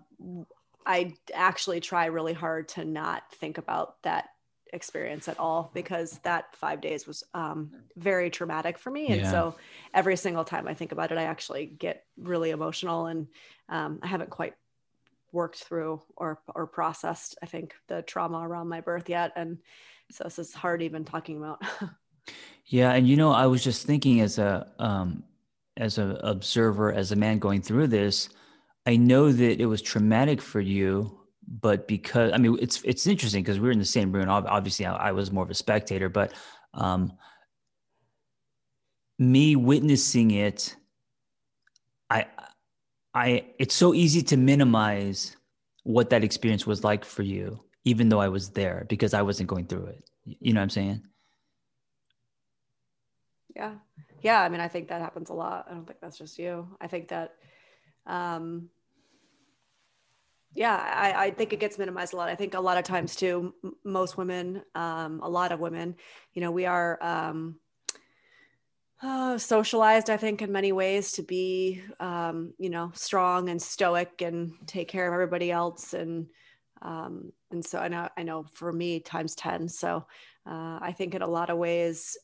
I 0.86 1.14
actually 1.34 1.80
try 1.80 2.06
really 2.06 2.32
hard 2.32 2.68
to 2.70 2.84
not 2.84 3.22
think 3.32 3.58
about 3.58 4.02
that 4.02 4.28
experience 4.72 5.28
at 5.28 5.38
all 5.38 5.70
because 5.74 6.18
that 6.22 6.56
five 6.56 6.80
days 6.80 7.06
was 7.06 7.22
um, 7.34 7.70
very 7.96 8.30
traumatic 8.30 8.78
for 8.78 8.90
me. 8.90 9.08
And 9.08 9.22
yeah. 9.22 9.30
so 9.30 9.54
every 9.92 10.16
single 10.16 10.44
time 10.44 10.66
I 10.66 10.74
think 10.74 10.92
about 10.92 11.12
it, 11.12 11.18
I 11.18 11.24
actually 11.24 11.66
get 11.66 12.04
really 12.16 12.50
emotional 12.50 13.06
and 13.06 13.28
um, 13.68 13.98
I 14.02 14.06
haven't 14.06 14.30
quite 14.30 14.54
worked 15.32 15.58
through 15.58 16.00
or 16.16 16.40
or 16.54 16.66
processed 16.66 17.36
i 17.42 17.46
think 17.46 17.74
the 17.88 18.02
trauma 18.02 18.38
around 18.38 18.68
my 18.68 18.80
birth 18.80 19.08
yet 19.08 19.32
and 19.36 19.58
so 20.10 20.24
this 20.24 20.38
is 20.38 20.52
hard 20.52 20.82
even 20.82 21.04
talking 21.04 21.38
about. 21.38 21.62
Yeah 22.66 22.92
and 22.92 23.08
you 23.08 23.16
know 23.16 23.32
i 23.32 23.46
was 23.46 23.62
just 23.64 23.86
thinking 23.86 24.20
as 24.20 24.38
a 24.38 24.70
um 24.78 25.24
as 25.76 25.98
an 25.98 26.16
observer 26.22 26.92
as 26.92 27.10
a 27.10 27.16
man 27.16 27.38
going 27.38 27.60
through 27.60 27.88
this 27.88 28.28
i 28.86 28.96
know 28.96 29.32
that 29.32 29.60
it 29.60 29.66
was 29.66 29.82
traumatic 29.82 30.40
for 30.40 30.60
you 30.60 31.20
but 31.60 31.88
because 31.88 32.32
i 32.32 32.38
mean 32.38 32.56
it's 32.60 32.80
it's 32.84 33.06
interesting 33.06 33.42
because 33.42 33.58
we 33.58 33.68
are 33.68 33.72
in 33.72 33.78
the 33.78 33.84
same 33.84 34.12
room 34.12 34.28
obviously 34.28 34.86
I, 34.86 35.08
I 35.08 35.12
was 35.12 35.32
more 35.32 35.44
of 35.44 35.50
a 35.50 35.54
spectator 35.54 36.08
but 36.08 36.32
um 36.74 37.12
me 39.18 39.56
witnessing 39.56 40.30
it 40.30 40.76
i 42.10 42.26
I 43.14 43.46
it's 43.58 43.74
so 43.74 43.94
easy 43.94 44.22
to 44.22 44.36
minimize 44.36 45.36
what 45.84 46.10
that 46.10 46.24
experience 46.24 46.66
was 46.66 46.84
like 46.84 47.04
for 47.04 47.22
you, 47.22 47.62
even 47.84 48.08
though 48.08 48.20
I 48.20 48.28
was 48.28 48.50
there 48.50 48.86
because 48.88 49.14
I 49.14 49.22
wasn't 49.22 49.48
going 49.48 49.66
through 49.66 49.86
it. 49.86 50.04
You 50.24 50.52
know 50.52 50.60
what 50.60 50.64
I'm 50.64 50.70
saying? 50.70 51.02
Yeah. 53.54 53.74
Yeah. 54.22 54.40
I 54.40 54.48
mean, 54.48 54.60
I 54.60 54.68
think 54.68 54.88
that 54.88 55.02
happens 55.02 55.30
a 55.30 55.34
lot. 55.34 55.66
I 55.68 55.74
don't 55.74 55.86
think 55.86 56.00
that's 56.00 56.18
just 56.18 56.38
you. 56.38 56.68
I 56.80 56.86
think 56.86 57.08
that, 57.08 57.34
um, 58.06 58.70
yeah, 60.54 60.76
I, 60.76 61.26
I 61.26 61.30
think 61.30 61.52
it 61.52 61.60
gets 61.60 61.78
minimized 61.78 62.12
a 62.12 62.16
lot. 62.16 62.28
I 62.28 62.34
think 62.34 62.54
a 62.54 62.60
lot 62.60 62.76
of 62.78 62.84
times 62.84 63.16
too, 63.16 63.54
most 63.84 64.16
women, 64.16 64.62
um, 64.74 65.20
a 65.22 65.28
lot 65.28 65.50
of 65.50 65.60
women, 65.60 65.96
you 66.34 66.40
know, 66.40 66.50
we 66.50 66.66
are, 66.66 66.98
um, 67.02 67.56
uh, 69.02 69.36
socialized, 69.36 70.10
I 70.10 70.16
think, 70.16 70.42
in 70.42 70.52
many 70.52 70.72
ways 70.72 71.12
to 71.12 71.22
be, 71.22 71.82
um, 72.00 72.54
you 72.58 72.70
know, 72.70 72.92
strong 72.94 73.48
and 73.48 73.60
stoic 73.60 74.22
and 74.22 74.52
take 74.66 74.88
care 74.88 75.08
of 75.08 75.12
everybody 75.12 75.50
else. 75.50 75.92
And 75.92 76.28
um, 76.82 77.32
and 77.50 77.64
so 77.64 77.78
I 77.78 77.88
know, 77.88 78.08
I 78.16 78.22
know 78.22 78.44
for 78.54 78.72
me, 78.72 79.00
times 79.00 79.34
ten. 79.34 79.68
So 79.68 80.06
uh, 80.46 80.78
I 80.80 80.94
think 80.96 81.14
in 81.14 81.22
a 81.22 81.26
lot 81.26 81.50
of 81.50 81.58
ways, 81.58 82.16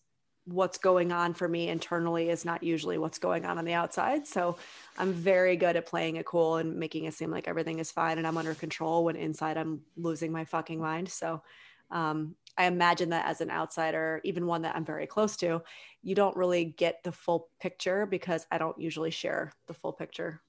what's 0.44 0.78
going 0.78 1.12
on 1.12 1.35
for 1.35 1.47
me 1.47 1.68
internally 1.68 2.30
is 2.30 2.44
not 2.44 2.62
usually 2.62 2.99
what's 2.99 3.18
going 3.18 3.44
on 3.44 3.58
on 3.58 3.64
the 3.64 3.75
outside. 3.75 4.26
So 4.26 4.56
I'm 4.97 5.12
very 5.12 5.56
good 5.56 5.76
at 5.76 5.87
playing 5.87 6.16
it 6.16 6.26
cool 6.26 6.56
and 6.56 6.76
making 6.76 7.04
it 7.04 7.14
seem 7.14 7.30
like 7.30 7.47
everything 7.47 7.78
is 7.78 7.92
fine 7.92 8.18
and 8.18 8.26
I'm 8.26 8.38
under 8.38 8.54
control 8.54 9.04
when 9.04 9.16
inside 9.16 9.58
I'm 9.58 9.82
losing 9.97 10.32
my 10.32 10.44
fucking 10.44 10.80
mind. 10.80 11.11
So 11.11 11.42
um, 11.90 12.35
I 12.57 12.64
imagine 12.64 13.11
that 13.11 13.26
as 13.26 13.40
an 13.40 13.50
outsider, 13.50 14.21
even 14.25 14.47
one 14.47 14.62
that 14.62 14.75
I'm 14.75 14.85
very 14.85 15.07
close 15.07 15.37
to, 15.38 15.62
you 16.02 16.14
don't 16.14 16.37
really 16.37 16.64
get 16.64 17.02
the 17.04 17.12
full 17.12 17.49
picture 17.61 18.04
because 18.04 18.47
I 18.50 18.59
don't 18.59 18.78
usually 18.78 19.12
share 19.12 19.52
the 19.68 19.75
full 19.75 19.92
picture. 19.92 20.42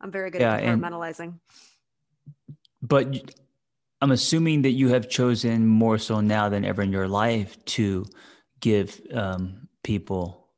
I'm 0.00 0.10
very 0.10 0.30
good 0.30 0.40
yeah, 0.40 0.54
at 0.54 0.62
compartmentalizing. 0.62 1.38
but 2.80 3.14
I'm 4.00 4.12
assuming 4.12 4.62
that 4.62 4.70
you 4.70 4.88
have 4.88 5.10
chosen 5.10 5.66
more 5.66 5.98
so 5.98 6.20
now 6.22 6.48
than 6.48 6.64
ever 6.64 6.80
in 6.80 6.90
your 6.90 7.06
life 7.06 7.62
to 7.76 8.06
give 8.60 8.98
um, 9.12 9.68
people, 9.82 10.48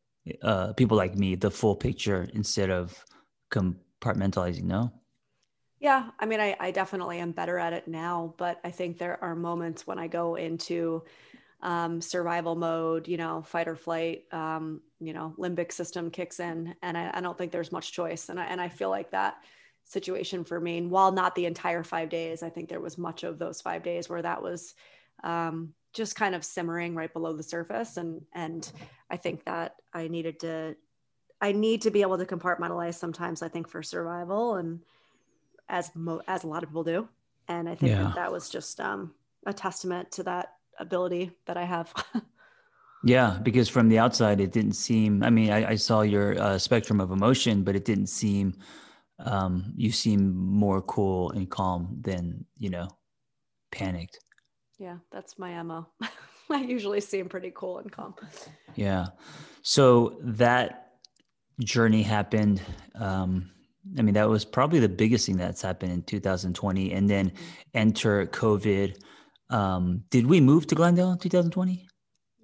uh, 0.42 0.74
people 0.74 0.96
like 0.96 1.16
me, 1.16 1.34
the 1.34 1.50
full 1.50 1.74
picture 1.74 2.28
instead 2.34 2.70
of 2.70 3.04
compartmentalizing. 3.50 4.62
No. 4.62 4.92
Yeah, 5.82 6.10
I 6.20 6.26
mean, 6.26 6.38
I, 6.38 6.54
I 6.60 6.70
definitely 6.70 7.18
am 7.18 7.32
better 7.32 7.58
at 7.58 7.72
it 7.72 7.88
now, 7.88 8.34
but 8.38 8.60
I 8.62 8.70
think 8.70 8.98
there 8.98 9.18
are 9.20 9.34
moments 9.34 9.84
when 9.84 9.98
I 9.98 10.06
go 10.06 10.36
into 10.36 11.02
um, 11.60 12.00
survival 12.00 12.54
mode, 12.54 13.08
you 13.08 13.16
know, 13.16 13.42
fight 13.42 13.66
or 13.66 13.74
flight, 13.74 14.22
um, 14.30 14.80
you 15.00 15.12
know, 15.12 15.34
limbic 15.36 15.72
system 15.72 16.08
kicks 16.08 16.38
in, 16.38 16.76
and 16.82 16.96
I, 16.96 17.10
I, 17.14 17.20
don't 17.20 17.36
think 17.36 17.50
there's 17.50 17.72
much 17.72 17.90
choice. 17.90 18.28
And 18.28 18.38
I, 18.38 18.44
and 18.44 18.60
I 18.60 18.68
feel 18.68 18.90
like 18.90 19.10
that 19.10 19.38
situation 19.82 20.44
for 20.44 20.60
me, 20.60 20.82
while 20.82 21.10
not 21.10 21.34
the 21.34 21.46
entire 21.46 21.82
five 21.82 22.10
days, 22.10 22.44
I 22.44 22.48
think 22.48 22.68
there 22.68 22.80
was 22.80 22.96
much 22.96 23.24
of 23.24 23.40
those 23.40 23.60
five 23.60 23.82
days 23.82 24.08
where 24.08 24.22
that 24.22 24.40
was 24.40 24.74
um, 25.24 25.74
just 25.94 26.14
kind 26.14 26.36
of 26.36 26.44
simmering 26.44 26.94
right 26.94 27.12
below 27.12 27.32
the 27.32 27.42
surface. 27.42 27.96
And 27.96 28.22
and 28.32 28.70
I 29.10 29.16
think 29.16 29.46
that 29.46 29.74
I 29.92 30.06
needed 30.06 30.38
to, 30.40 30.76
I 31.40 31.50
need 31.50 31.82
to 31.82 31.90
be 31.90 32.02
able 32.02 32.18
to 32.18 32.24
compartmentalize 32.24 32.94
sometimes. 32.94 33.42
I 33.42 33.48
think 33.48 33.66
for 33.68 33.82
survival 33.82 34.54
and 34.54 34.78
as 35.72 35.90
mo- 35.96 36.22
as 36.28 36.44
a 36.44 36.46
lot 36.46 36.62
of 36.62 36.68
people 36.68 36.84
do. 36.84 37.08
And 37.48 37.68
I 37.68 37.74
think 37.74 37.90
yeah. 37.90 38.04
that, 38.04 38.14
that 38.14 38.32
was 38.32 38.48
just 38.48 38.78
um, 38.80 39.12
a 39.46 39.52
testament 39.52 40.12
to 40.12 40.22
that 40.22 40.54
ability 40.78 41.32
that 41.46 41.56
I 41.56 41.64
have. 41.64 41.92
yeah, 43.04 43.38
because 43.42 43.68
from 43.68 43.88
the 43.88 43.98
outside, 43.98 44.40
it 44.40 44.52
didn't 44.52 44.74
seem. 44.74 45.24
I 45.24 45.30
mean, 45.30 45.50
I, 45.50 45.70
I 45.70 45.74
saw 45.74 46.02
your 46.02 46.40
uh, 46.40 46.58
spectrum 46.58 47.00
of 47.00 47.10
emotion, 47.10 47.64
but 47.64 47.74
it 47.74 47.84
didn't 47.84 48.06
seem. 48.06 48.54
Um, 49.18 49.72
you 49.76 49.90
seem 49.92 50.36
more 50.36 50.82
cool 50.82 51.30
and 51.32 51.50
calm 51.50 51.98
than 52.00 52.44
you 52.58 52.70
know, 52.70 52.88
panicked. 53.72 54.20
Yeah, 54.78 54.98
that's 55.10 55.38
my 55.38 55.60
mo. 55.62 55.86
I 56.50 56.60
usually 56.60 57.00
seem 57.00 57.28
pretty 57.28 57.52
cool 57.54 57.78
and 57.78 57.90
calm. 57.90 58.14
Yeah. 58.74 59.06
So 59.62 60.18
that 60.20 60.92
journey 61.60 62.02
happened. 62.02 62.60
Um, 62.94 63.52
I 63.98 64.02
mean, 64.02 64.14
that 64.14 64.28
was 64.28 64.44
probably 64.44 64.78
the 64.78 64.88
biggest 64.88 65.26
thing 65.26 65.36
that's 65.36 65.62
happened 65.62 65.92
in 65.92 66.02
2020. 66.02 66.92
And 66.92 67.10
then 67.10 67.32
enter 67.74 68.26
COVID. 68.26 68.96
Um, 69.50 70.04
did 70.10 70.26
we 70.26 70.40
move 70.40 70.66
to 70.68 70.74
Glendale 70.74 71.12
in 71.12 71.18
2020? 71.18 71.72
Yes. 71.72 71.88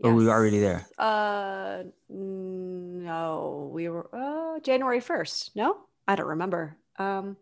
Or 0.02 0.12
were 0.12 0.22
we 0.22 0.28
already 0.28 0.58
there? 0.58 0.86
Uh, 0.98 1.84
no, 2.08 3.70
we 3.72 3.88
were 3.88 4.08
uh, 4.12 4.60
January 4.60 5.00
1st. 5.00 5.50
No, 5.54 5.78
I 6.06 6.16
don't 6.16 6.26
remember. 6.26 6.76
Um, 6.98 7.36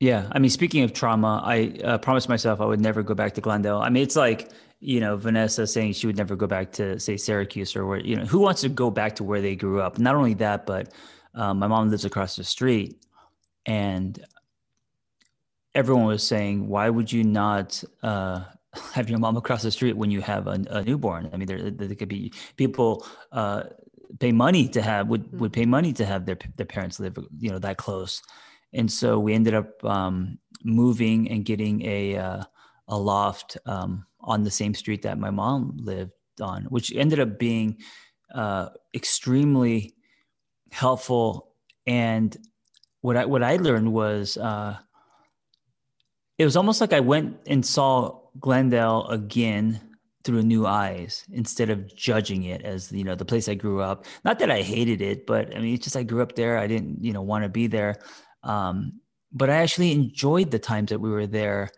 yeah. 0.00 0.28
I 0.32 0.38
mean, 0.38 0.50
speaking 0.50 0.82
of 0.84 0.92
trauma, 0.92 1.42
I 1.44 1.78
uh, 1.84 1.98
promised 1.98 2.28
myself 2.28 2.60
I 2.60 2.64
would 2.64 2.80
never 2.80 3.02
go 3.02 3.14
back 3.14 3.34
to 3.34 3.40
Glendale. 3.40 3.78
I 3.78 3.88
mean, 3.88 4.02
it's 4.02 4.16
like, 4.16 4.50
you 4.80 5.00
know, 5.00 5.16
Vanessa 5.16 5.66
saying 5.66 5.92
she 5.92 6.06
would 6.06 6.16
never 6.16 6.34
go 6.34 6.46
back 6.46 6.72
to, 6.72 6.98
say, 6.98 7.16
Syracuse 7.16 7.76
or 7.76 7.86
where, 7.86 8.00
you 8.00 8.16
know, 8.16 8.24
who 8.24 8.38
wants 8.38 8.62
to 8.62 8.68
go 8.68 8.90
back 8.90 9.14
to 9.16 9.24
where 9.24 9.40
they 9.40 9.54
grew 9.54 9.80
up? 9.80 9.98
Not 9.98 10.14
only 10.14 10.34
that, 10.34 10.66
but 10.66 10.92
um, 11.34 11.58
my 11.58 11.66
mom 11.66 11.90
lives 11.90 12.04
across 12.04 12.34
the 12.34 12.44
street 12.44 13.02
and 13.66 14.24
everyone 15.74 16.06
was 16.06 16.26
saying, 16.26 16.68
why 16.68 16.90
would 16.90 17.10
you 17.10 17.24
not 17.24 17.82
uh, 18.02 18.44
have 18.94 19.08
your 19.08 19.18
mom 19.18 19.36
across 19.36 19.62
the 19.62 19.70
street 19.70 19.96
when 19.96 20.10
you 20.10 20.20
have 20.20 20.46
a, 20.46 20.62
a 20.70 20.82
newborn? 20.84 21.30
I 21.32 21.36
mean, 21.36 21.46
there, 21.46 21.70
there, 21.70 21.94
could 21.94 22.08
be 22.08 22.32
people 22.56 23.06
uh, 23.32 23.64
pay 24.18 24.32
money 24.32 24.68
to 24.68 24.82
have 24.82 25.08
would 25.08 25.24
mm-hmm. 25.24 25.38
would 25.38 25.52
pay 25.52 25.66
money 25.66 25.92
to 25.94 26.04
have 26.04 26.26
their 26.26 26.38
their 26.56 26.66
parents 26.66 27.00
live 27.00 27.16
you 27.38 27.50
know 27.50 27.58
that 27.58 27.76
close, 27.76 28.22
and 28.72 28.90
so 28.90 29.18
we 29.18 29.34
ended 29.34 29.54
up 29.54 29.84
um, 29.84 30.38
moving 30.64 31.30
and 31.30 31.44
getting 31.44 31.82
a 31.82 32.16
uh, 32.16 32.42
a 32.88 32.98
loft 32.98 33.56
um, 33.66 34.04
on 34.20 34.42
the 34.42 34.50
same 34.50 34.74
street 34.74 35.02
that 35.02 35.18
my 35.18 35.30
mom 35.30 35.76
lived 35.76 36.12
on, 36.40 36.64
which 36.64 36.92
ended 36.94 37.20
up 37.20 37.38
being 37.38 37.78
uh, 38.34 38.68
extremely 38.94 39.94
helpful 40.70 41.54
and 41.86 42.36
what 43.02 43.16
I 43.16 43.24
what 43.26 43.42
I 43.42 43.56
learned 43.56 43.92
was 43.92 44.38
uh, 44.38 44.78
it 46.38 46.44
was 46.44 46.56
almost 46.56 46.80
like 46.80 46.92
I 46.92 47.00
went 47.00 47.36
and 47.46 47.64
saw 47.64 48.20
Glendale 48.40 49.06
again 49.08 49.80
through 50.24 50.42
new 50.42 50.66
eyes 50.66 51.24
instead 51.32 51.68
of 51.70 51.94
judging 51.94 52.44
it 52.44 52.62
as 52.62 52.90
you 52.92 53.04
know 53.04 53.14
the 53.14 53.24
place 53.24 53.48
I 53.48 53.54
grew 53.54 53.80
up. 53.82 54.06
Not 54.24 54.38
that 54.38 54.50
I 54.50 54.62
hated 54.62 55.02
it, 55.02 55.26
but 55.26 55.54
I 55.54 55.60
mean 55.60 55.74
it's 55.74 55.84
just 55.84 55.96
I 55.96 56.02
grew 56.04 56.22
up 56.22 56.34
there. 56.34 56.58
I 56.58 56.66
didn't 56.66 57.04
you 57.04 57.12
know 57.12 57.22
want 57.22 57.44
to 57.44 57.48
be 57.50 57.66
there, 57.68 57.96
um, 58.42 59.00
but 59.32 59.50
I 59.50 59.56
actually 59.56 59.92
enjoyed 59.92 60.50
the 60.50 60.58
times 60.58 60.90
that 60.90 61.00
we 61.00 61.10
were 61.10 61.26
there. 61.26 61.70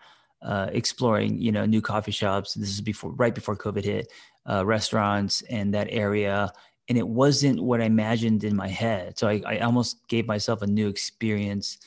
uh, 0.43 0.69
exploring, 0.73 1.41
you 1.41 1.51
know, 1.51 1.65
new 1.65 1.81
coffee 1.81 2.13
shops. 2.13 2.55
This 2.55 2.69
is 2.69 2.81
before, 2.81 3.13
right 3.13 3.35
before 3.35 3.57
COVID 3.57 3.85
hit, 3.85 4.13
uh, 4.47 4.65
restaurants 4.67 5.43
and 5.49 5.73
that 5.75 5.89
area. 5.91 6.53
And 6.89 6.99
it 6.99 7.07
wasn't 7.07 7.63
what 7.63 7.81
I 7.81 7.85
imagined 7.85 8.45
in 8.45 8.55
my 8.55 8.69
head. 8.69 9.19
So 9.19 9.29
I, 9.29 9.43
I 9.47 9.59
almost 9.61 10.07
gave 10.09 10.27
myself 10.27 10.63
a 10.63 10.67
new 10.67 10.89
experience 10.89 11.79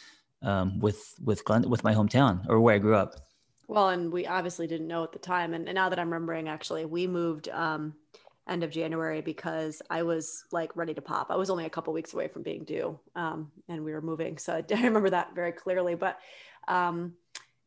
um, 0.41 0.79
with 0.79 1.13
with 1.23 1.43
Glen, 1.45 1.69
with 1.69 1.83
my 1.83 1.93
hometown 1.93 2.47
or 2.47 2.59
where 2.59 2.75
I 2.75 2.79
grew 2.79 2.95
up. 2.95 3.15
Well, 3.67 3.89
and 3.89 4.11
we 4.11 4.25
obviously 4.25 4.65
didn't 4.65 4.87
know 4.87 5.03
at 5.03 5.11
the 5.11 5.19
time. 5.19 5.53
And, 5.53 5.67
and 5.67 5.75
now 5.75 5.89
that 5.89 5.99
I'm 5.99 6.11
remembering, 6.11 6.47
actually, 6.47 6.85
we 6.85 7.05
moved 7.05 7.49
um, 7.49 7.93
end 8.47 8.63
of 8.63 8.71
January 8.71 9.21
because 9.21 9.81
I 9.89 10.03
was 10.03 10.45
like 10.51 10.75
ready 10.75 10.93
to 10.93 11.01
pop. 11.01 11.27
I 11.29 11.35
was 11.35 11.49
only 11.49 11.65
a 11.65 11.69
couple 11.69 11.93
weeks 11.93 12.13
away 12.13 12.27
from 12.27 12.43
being 12.43 12.63
due, 12.63 12.97
um, 13.15 13.51
and 13.67 13.83
we 13.83 13.91
were 13.91 14.01
moving. 14.01 14.37
So 14.37 14.53
I 14.53 14.63
remember 14.81 15.09
that 15.09 15.35
very 15.35 15.51
clearly. 15.51 15.95
But 15.95 16.19
um, 16.67 17.13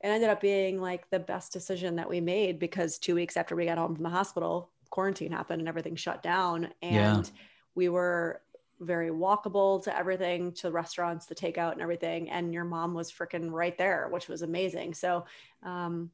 it 0.03 0.09
ended 0.09 0.31
up 0.31 0.41
being 0.41 0.81
like 0.81 1.09
the 1.11 1.21
best 1.21 1.53
decision 1.53 1.97
that 1.97 2.09
we 2.09 2.21
made 2.21 2.59
because 2.59 2.99
two 2.99 3.15
weeks 3.15 3.37
after 3.37 3.55
we 3.55 3.67
got 3.67 3.79
home 3.79 3.95
from 3.95 4.05
the 4.05 4.11
hospital, 4.11 4.71
quarantine 4.91 5.33
happened 5.33 5.61
and 5.61 5.69
everything 5.69 5.97
shut 5.97 6.23
down. 6.23 6.69
And 6.83 7.27
yeah. 7.27 7.43
we 7.75 7.89
were 7.89 8.43
very 8.81 9.11
walkable 9.11 9.83
to 9.85 9.97
everything, 9.97 10.53
to 10.53 10.71
restaurants, 10.71 11.27
the 11.27 11.35
takeout 11.35 11.73
and 11.73 11.83
everything. 11.83 12.31
And 12.31 12.53
your 12.53 12.65
mom 12.65 12.95
was 12.95 13.13
freaking 13.13 13.51
right 13.51 13.77
there, 13.77 14.09
which 14.11 14.29
was 14.29 14.43
amazing. 14.43 14.95
So, 14.95 15.27
um, 15.63 16.11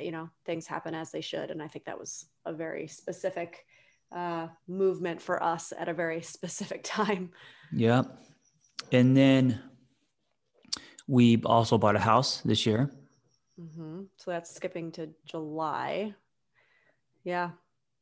you 0.00 0.10
know, 0.10 0.30
things 0.44 0.66
happen 0.66 0.94
as 0.94 1.10
they 1.10 1.20
should. 1.20 1.50
And 1.50 1.62
I 1.62 1.68
think 1.68 1.84
that 1.84 1.98
was 1.98 2.26
a 2.44 2.52
very 2.52 2.88
specific 2.88 3.66
uh, 4.10 4.48
movement 4.66 5.20
for 5.20 5.42
us 5.42 5.72
at 5.78 5.88
a 5.88 5.94
very 5.94 6.22
specific 6.36 6.82
time. 6.82 7.30
Yeah. 7.72 8.04
And 8.90 9.16
then 9.16 9.60
we 11.06 11.40
also 11.44 11.78
bought 11.78 11.96
a 11.96 12.00
house 12.00 12.40
this 12.40 12.64
year. 12.64 12.90
Mm-hmm. 13.60 14.02
So 14.16 14.30
that's 14.30 14.54
skipping 14.54 14.92
to 14.92 15.10
July. 15.26 16.14
Yeah. 17.24 17.50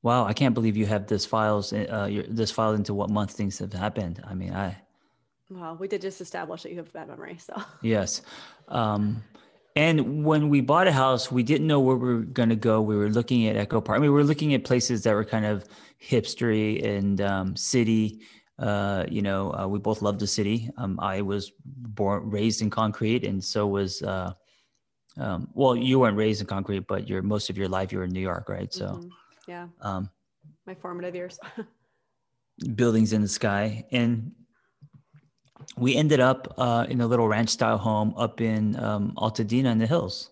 Wow, 0.03 0.25
I 0.25 0.33
can't 0.33 0.55
believe 0.55 0.77
you 0.77 0.87
have 0.87 1.07
this 1.07 1.27
files 1.27 1.73
uh, 1.73 2.09
your, 2.11 2.25
this 2.29 2.51
file 2.51 2.75
into 2.75 2.95
what 2.95 3.11
month 3.11 3.33
things 3.33 3.59
have 3.59 3.73
happened. 3.73 4.23
I 4.25 4.35
mean, 4.35 4.53
I. 4.53 4.77
Well, 5.51 5.77
we 5.77 5.89
did 5.89 6.03
just 6.03 6.21
establish 6.21 6.63
that 6.63 6.71
you 6.71 6.79
have 6.79 6.93
bad 6.93 7.09
memory, 7.09 7.39
so. 7.39 7.61
Yes, 7.83 8.23
um, 8.69 9.23
and 9.77 10.25
when 10.25 10.49
we 10.49 10.61
bought 10.61 10.87
a 10.87 10.93
house, 10.93 11.31
we 11.31 11.43
didn't 11.43 11.67
know 11.67 11.81
where 11.81 11.97
we 11.97 12.15
were 12.15 12.23
going 12.23 12.49
to 12.49 12.57
go. 12.57 12.81
We 12.81 12.97
were 12.97 13.11
looking 13.11 13.47
at 13.47 13.57
Echo 13.57 13.81
Park. 13.81 13.99
I 13.99 14.01
mean, 14.01 14.11
we 14.11 14.17
were 14.17 14.25
looking 14.25 14.55
at 14.55 14.65
places 14.65 15.03
that 15.03 15.15
were 15.15 15.25
kind 15.25 15.45
of 15.45 15.65
hipstery 16.03 16.85
and 16.85 17.21
um, 17.21 17.57
city. 17.57 18.21
Uh, 18.59 19.05
you 19.09 19.21
know, 19.21 19.53
uh, 19.53 19.67
we 19.69 19.79
both 19.79 20.01
loved 20.01 20.19
the 20.19 20.27
city. 20.27 20.71
Um, 20.79 20.99
I 20.99 21.21
was 21.21 21.53
born, 21.67 22.31
raised 22.31 22.63
in 22.63 22.71
concrete, 22.71 23.25
and 23.25 23.45
so 23.45 23.67
was 23.67 24.03
uh, 24.03 24.33
um, 25.19 25.49
well, 25.55 25.77
you 25.77 25.99
weren't 25.99 26.17
raised 26.17 26.41
in 26.41 26.47
concrete, 26.47 26.87
but 26.87 27.09
your 27.09 27.23
most 27.23 27.51
of 27.51 27.57
your 27.57 27.69
life 27.69 27.93
you 27.93 27.99
were 27.99 28.05
in 28.05 28.13
New 28.13 28.21
York, 28.21 28.49
right? 28.49 28.73
So, 28.73 28.87
mm-hmm. 28.87 29.09
Yeah, 29.47 29.69
um, 29.81 30.11
my 30.67 30.75
formative 30.75 31.15
years. 31.15 31.39
buildings 32.75 33.13
in 33.13 33.23
the 33.23 33.29
sky, 33.29 33.85
and 33.93 34.33
we 35.77 35.97
ended 35.97 36.21
up 36.21 36.55
uh, 36.59 36.87
in 36.89 37.01
a 37.01 37.07
little 37.07 37.29
ranch 37.29 37.51
style 37.51 37.79
home 37.79 38.15
up 38.17 38.41
in 38.41 38.79
um, 38.83 39.13
Altadena 39.17 39.73
in 39.73 39.79
the 39.79 39.87
hills. 39.87 40.31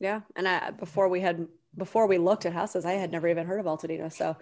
Yeah, 0.00 0.22
and 0.36 0.48
I, 0.48 0.70
before 0.70 1.08
we 1.08 1.20
had 1.20 1.46
before 1.76 2.06
we 2.06 2.18
looked 2.18 2.44
at 2.44 2.52
houses, 2.52 2.84
I 2.84 2.92
had 2.92 3.12
never 3.12 3.28
even 3.28 3.46
heard 3.46 3.60
of 3.60 3.66
Altadena, 3.66 4.12
so 4.12 4.36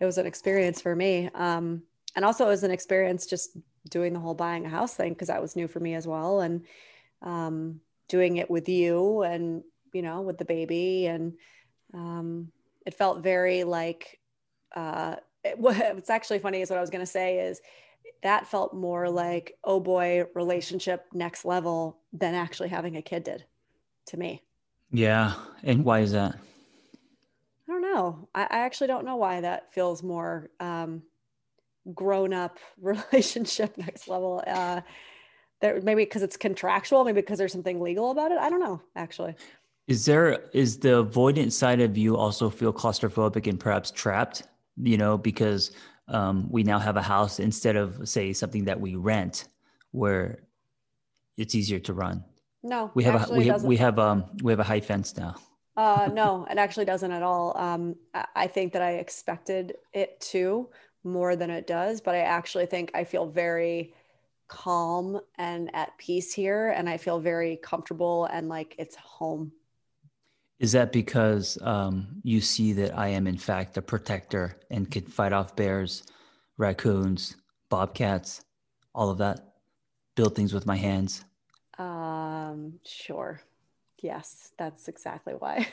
it 0.00 0.04
was 0.04 0.18
an 0.18 0.26
experience 0.26 0.80
for 0.80 0.94
me. 0.94 1.30
Um, 1.34 1.82
and 2.16 2.24
also, 2.24 2.46
it 2.46 2.50
was 2.50 2.64
an 2.64 2.70
experience 2.70 3.26
just 3.26 3.56
doing 3.88 4.12
the 4.12 4.20
whole 4.20 4.34
buying 4.34 4.66
a 4.66 4.68
house 4.68 4.94
thing 4.94 5.12
because 5.12 5.28
that 5.28 5.42
was 5.42 5.56
new 5.56 5.68
for 5.68 5.80
me 5.80 5.94
as 5.94 6.06
well, 6.06 6.40
and 6.40 6.64
um, 7.22 7.80
doing 8.08 8.36
it 8.36 8.50
with 8.50 8.68
you 8.68 9.22
and 9.22 9.62
you 9.92 10.02
know 10.02 10.22
with 10.22 10.38
the 10.38 10.44
baby 10.44 11.06
and 11.06 11.34
um, 11.94 12.50
it 12.84 12.94
felt 12.94 13.22
very 13.22 13.64
like 13.64 14.18
uh, 14.74 15.16
it, 15.44 15.58
what's 15.58 16.10
actually 16.10 16.38
funny 16.38 16.60
is 16.60 16.70
what 16.70 16.78
i 16.78 16.80
was 16.80 16.90
going 16.90 17.04
to 17.04 17.10
say 17.10 17.38
is 17.38 17.60
that 18.22 18.46
felt 18.46 18.74
more 18.74 19.08
like 19.08 19.56
oh 19.62 19.78
boy 19.78 20.24
relationship 20.34 21.06
next 21.12 21.44
level 21.44 21.98
than 22.12 22.34
actually 22.34 22.70
having 22.70 22.96
a 22.96 23.02
kid 23.02 23.22
did 23.22 23.44
to 24.06 24.16
me. 24.16 24.42
Yeah 24.90 25.34
and 25.62 25.84
why 25.84 26.00
is 26.00 26.12
that? 26.12 26.34
I 27.68 27.72
don't 27.72 27.82
know. 27.82 28.28
I, 28.34 28.42
I 28.42 28.58
actually 28.60 28.88
don't 28.88 29.04
know 29.04 29.16
why 29.16 29.40
that 29.40 29.72
feels 29.72 30.02
more 30.02 30.50
um, 30.60 31.02
grown 31.94 32.32
up 32.32 32.58
relationship 32.80 33.76
next 33.78 34.08
level. 34.08 34.42
Uh, 34.46 34.80
there 35.60 35.80
maybe 35.82 36.02
because 36.02 36.22
it's 36.22 36.36
contractual 36.36 37.04
maybe 37.04 37.20
because 37.20 37.38
there's 37.38 37.52
something 37.52 37.80
legal 37.80 38.10
about 38.10 38.32
it. 38.32 38.38
I 38.38 38.50
don't 38.50 38.60
know 38.60 38.80
actually 38.96 39.34
is 39.86 40.04
there 40.04 40.44
is 40.52 40.78
the 40.78 41.04
avoidant 41.04 41.52
side 41.52 41.80
of 41.80 41.96
you 41.96 42.16
also 42.16 42.48
feel 42.48 42.72
claustrophobic 42.72 43.46
and 43.46 43.60
perhaps 43.60 43.90
trapped 43.90 44.42
you 44.82 44.96
know 44.96 45.18
because 45.18 45.72
um, 46.08 46.46
we 46.50 46.62
now 46.62 46.78
have 46.78 46.96
a 46.96 47.02
house 47.02 47.40
instead 47.40 47.76
of 47.76 48.06
say 48.06 48.32
something 48.32 48.64
that 48.64 48.78
we 48.78 48.94
rent 48.94 49.48
where 49.92 50.40
it's 51.38 51.54
easier 51.54 51.78
to 51.78 51.94
run? 51.94 52.22
No 52.62 52.90
we 52.94 53.04
have 53.04 53.30
a 53.30 53.34
we 53.34 53.46
have 53.46 53.62
we 53.62 53.76
have 53.76 53.98
um 53.98 54.24
we 54.42 54.52
have 54.52 54.60
a 54.60 54.64
high 54.64 54.80
fence 54.80 55.16
now. 55.16 55.34
Uh 55.76 56.08
no 56.12 56.46
it 56.50 56.58
actually 56.58 56.84
doesn't 56.84 57.12
at 57.12 57.22
all. 57.22 57.56
Um 57.56 57.96
i 58.34 58.46
think 58.46 58.72
that 58.72 58.82
i 58.82 58.92
expected 58.92 59.74
it 59.92 60.20
to 60.20 60.68
more 61.02 61.36
than 61.36 61.50
it 61.50 61.66
does 61.66 62.00
but 62.00 62.14
i 62.14 62.20
actually 62.20 62.64
think 62.64 62.90
i 62.94 63.04
feel 63.04 63.26
very 63.26 63.92
calm 64.48 65.20
and 65.36 65.74
at 65.74 65.96
peace 65.98 66.32
here 66.32 66.70
and 66.70 66.88
i 66.88 66.96
feel 66.96 67.20
very 67.20 67.56
comfortable 67.56 68.24
and 68.26 68.48
like 68.48 68.74
it's 68.78 68.96
home 68.96 69.52
is 70.58 70.72
that 70.72 70.92
because 70.92 71.58
um, 71.62 72.06
you 72.22 72.40
see 72.40 72.72
that 72.72 72.96
i 72.96 73.08
am 73.08 73.26
in 73.26 73.36
fact 73.36 73.76
a 73.76 73.82
protector 73.82 74.56
and 74.70 74.90
can 74.90 75.04
fight 75.04 75.32
off 75.32 75.56
bears 75.56 76.04
raccoons 76.56 77.36
bobcats 77.68 78.44
all 78.94 79.10
of 79.10 79.18
that? 79.18 79.40
Build 80.14 80.36
things 80.36 80.54
with 80.54 80.66
my 80.66 80.76
hands? 80.76 81.24
Um 81.78 82.74
sure. 82.86 83.40
Yes 84.00 84.52
that's 84.56 84.88
exactly 84.88 85.34
why. 85.34 85.68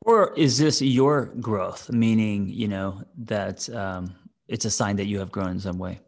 Or 0.00 0.32
is 0.34 0.58
this 0.58 0.80
your 0.80 1.26
growth? 1.40 1.90
Meaning 1.90 2.48
you 2.48 2.68
know 2.68 3.02
that 3.18 3.68
um, 3.70 4.14
it's 4.46 4.64
a 4.64 4.70
sign 4.70 4.96
that 4.96 5.06
you 5.06 5.18
have 5.18 5.32
grown 5.32 5.50
in 5.50 5.60
some 5.60 5.78
way 5.78 6.00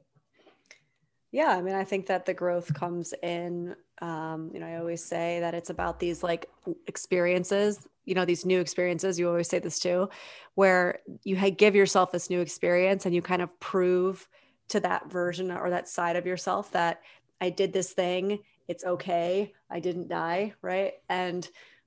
yeah, 1.30 1.48
I 1.48 1.60
mean, 1.60 1.74
I 1.74 1.84
think 1.84 2.06
that 2.06 2.24
the 2.24 2.34
growth 2.34 2.72
comes 2.72 3.12
in. 3.22 3.76
Um, 4.00 4.50
you 4.54 4.60
know, 4.60 4.66
I 4.66 4.76
always 4.76 5.04
say 5.04 5.40
that 5.40 5.54
it's 5.54 5.70
about 5.70 6.00
these 6.00 6.22
like 6.22 6.50
experiences, 6.86 7.86
you 8.04 8.14
know, 8.14 8.24
these 8.24 8.46
new 8.46 8.60
experiences. 8.60 9.18
You 9.18 9.28
always 9.28 9.48
say 9.48 9.58
this 9.58 9.78
too, 9.78 10.08
where 10.54 11.00
you 11.24 11.36
give 11.50 11.74
yourself 11.74 12.12
this 12.12 12.30
new 12.30 12.40
experience 12.40 13.04
and 13.04 13.14
you 13.14 13.20
kind 13.20 13.42
of 13.42 13.58
prove 13.60 14.26
to 14.68 14.80
that 14.80 15.10
version 15.10 15.50
or 15.50 15.70
that 15.70 15.88
side 15.88 16.16
of 16.16 16.26
yourself 16.26 16.70
that 16.72 17.02
I 17.40 17.50
did 17.50 17.72
this 17.72 17.92
thing. 17.92 18.40
It's 18.66 18.84
okay. 18.84 19.52
I 19.70 19.80
didn't 19.80 20.08
die. 20.08 20.54
Right. 20.62 20.94
And 21.08 21.46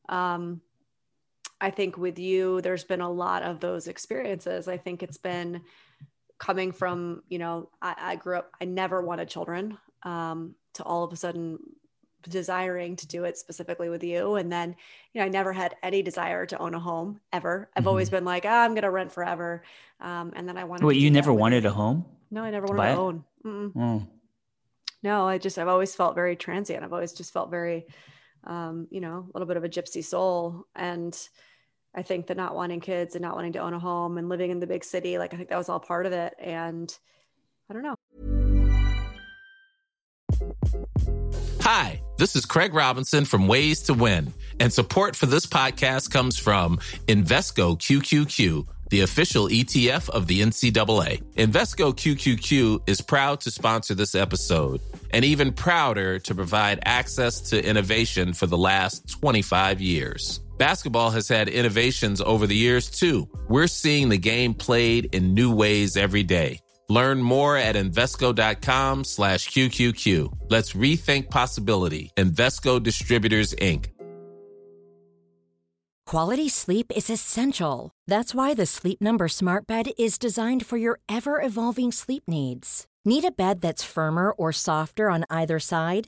um, 0.09 0.61
I 1.59 1.71
think 1.71 1.97
with 1.97 2.19
you, 2.19 2.61
there's 2.61 2.83
been 2.83 3.01
a 3.01 3.11
lot 3.11 3.43
of 3.43 3.59
those 3.59 3.87
experiences. 3.87 4.67
I 4.67 4.77
think 4.77 5.01
it's 5.01 5.17
been, 5.17 5.61
coming 6.41 6.71
from 6.71 7.21
you 7.29 7.37
know 7.37 7.69
I, 7.83 7.95
I 7.99 8.15
grew 8.15 8.39
up 8.39 8.51
i 8.59 8.65
never 8.65 8.99
wanted 8.99 9.29
children 9.29 9.77
um, 10.01 10.55
to 10.73 10.83
all 10.83 11.03
of 11.03 11.13
a 11.13 11.15
sudden 11.15 11.59
desiring 12.27 12.95
to 12.95 13.07
do 13.07 13.23
it 13.23 13.37
specifically 13.37 13.89
with 13.89 14.03
you. 14.03 14.35
And 14.35 14.51
then 14.51 14.75
you 15.13 15.21
know 15.21 15.25
i 15.25 15.29
never 15.29 15.53
had 15.53 15.75
any 15.83 16.01
desire 16.01 16.45
to 16.47 16.57
own 16.57 16.73
a 16.73 16.79
home 16.79 17.19
ever. 17.31 17.69
I've 17.75 17.81
mm-hmm. 17.81 17.89
always 17.89 18.09
been 18.09 18.25
like 18.25 18.45
oh, 18.45 18.49
i'm 18.49 18.73
gonna 18.73 18.91
rent 18.91 19.11
forever. 19.11 19.63
Um, 19.99 20.33
and 20.35 20.49
then 20.49 20.57
i 20.57 20.63
wanted 20.63 20.85
wait 20.85 20.97
you 20.97 21.11
never 21.11 21.31
wanted 21.31 21.65
a 21.65 21.71
home? 21.71 22.05
No 22.31 22.43
i 22.43 22.49
never 22.49 22.65
wanted 22.65 22.89
to, 22.89 22.95
to 22.95 23.01
own. 23.01 23.23
Mm. 23.45 24.07
no 25.03 25.27
i 25.27 25.37
just 25.37 25.57
i've 25.59 25.67
always 25.67 25.93
felt 25.93 26.15
very 26.15 26.35
transient. 26.35 26.83
I've 26.83 26.93
always 26.93 27.13
just 27.13 27.33
felt 27.33 27.51
very 27.51 27.85
um, 28.45 28.87
you 28.89 29.01
know 29.01 29.27
a 29.27 29.29
little 29.33 29.47
bit 29.47 29.57
of 29.57 29.63
a 29.63 29.69
gypsy 29.69 30.03
soul. 30.03 30.65
And 30.75 31.15
I 31.93 32.03
think 32.03 32.27
that 32.27 32.37
not 32.37 32.55
wanting 32.55 32.79
kids 32.79 33.15
and 33.15 33.21
not 33.21 33.35
wanting 33.35 33.53
to 33.53 33.59
own 33.59 33.73
a 33.73 33.79
home 33.79 34.17
and 34.17 34.29
living 34.29 34.49
in 34.49 34.59
the 34.59 34.67
big 34.67 34.83
city, 34.83 35.17
like 35.17 35.33
I 35.33 35.37
think 35.37 35.49
that 35.49 35.57
was 35.57 35.67
all 35.67 35.79
part 35.79 36.05
of 36.05 36.13
it. 36.13 36.33
And 36.39 36.97
I 37.69 37.73
don't 37.73 37.83
know. 37.83 37.95
Hi, 41.59 42.01
this 42.17 42.35
is 42.35 42.45
Craig 42.45 42.73
Robinson 42.73 43.25
from 43.25 43.47
Ways 43.47 43.81
to 43.83 43.93
Win, 43.93 44.33
and 44.59 44.71
support 44.71 45.15
for 45.15 45.25
this 45.25 45.45
podcast 45.45 46.11
comes 46.11 46.37
from 46.37 46.77
Invesco 47.07 47.77
QQQ 47.77 48.67
the 48.91 49.01
official 49.01 49.47
ETF 49.47 50.09
of 50.09 50.27
the 50.27 50.41
NCAA. 50.41 51.23
Invesco 51.35 51.95
QQQ 51.95 52.89
is 52.89 52.99
proud 52.99 53.39
to 53.39 53.49
sponsor 53.49 53.95
this 53.95 54.15
episode 54.15 54.81
and 55.11 55.23
even 55.23 55.53
prouder 55.53 56.19
to 56.19 56.35
provide 56.35 56.79
access 56.83 57.39
to 57.51 57.65
innovation 57.65 58.33
for 58.33 58.47
the 58.47 58.57
last 58.57 59.09
25 59.09 59.79
years. 59.79 60.41
Basketball 60.61 61.09
has 61.09 61.27
had 61.27 61.49
innovations 61.49 62.21
over 62.21 62.45
the 62.45 62.55
years 62.55 62.87
too. 62.87 63.27
We're 63.49 63.65
seeing 63.65 64.09
the 64.09 64.19
game 64.19 64.53
played 64.53 65.15
in 65.15 65.33
new 65.33 65.51
ways 65.51 65.97
every 65.97 66.21
day. 66.21 66.59
Learn 66.87 67.19
more 67.19 67.57
at 67.57 67.73
Invesco.com 67.73 69.03
slash 69.03 69.49
QQQ. 69.49 70.31
Let's 70.51 70.73
rethink 70.73 71.31
possibility. 71.31 72.11
Invesco 72.15 72.83
Distributors, 72.83 73.55
Inc. 73.55 73.87
Quality 76.05 76.47
sleep 76.47 76.91
is 76.95 77.09
essential. 77.09 77.89
That's 78.05 78.35
why 78.35 78.53
the 78.53 78.67
Sleep 78.67 79.01
Number 79.01 79.27
Smart 79.27 79.65
Bed 79.65 79.89
is 79.97 80.19
designed 80.19 80.63
for 80.63 80.77
your 80.77 80.99
ever 81.09 81.41
evolving 81.41 81.91
sleep 81.91 82.21
needs. 82.27 82.85
Need 83.03 83.23
a 83.23 83.31
bed 83.31 83.61
that's 83.61 83.83
firmer 83.83 84.31
or 84.31 84.51
softer 84.51 85.09
on 85.09 85.25
either 85.27 85.57
side? 85.57 86.07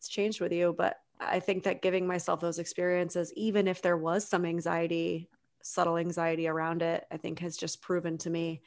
It's 0.00 0.08
changed 0.08 0.40
with 0.40 0.50
you, 0.50 0.74
but 0.78 0.96
I 1.20 1.40
think 1.40 1.64
that 1.64 1.82
giving 1.82 2.06
myself 2.06 2.40
those 2.40 2.58
experiences, 2.58 3.34
even 3.36 3.68
if 3.68 3.82
there 3.82 3.98
was 3.98 4.26
some 4.26 4.46
anxiety, 4.46 5.28
subtle 5.62 5.98
anxiety 5.98 6.48
around 6.48 6.80
it, 6.80 7.04
I 7.12 7.18
think 7.18 7.40
has 7.40 7.54
just 7.54 7.82
proven 7.82 8.16
to 8.16 8.30
me. 8.30 8.62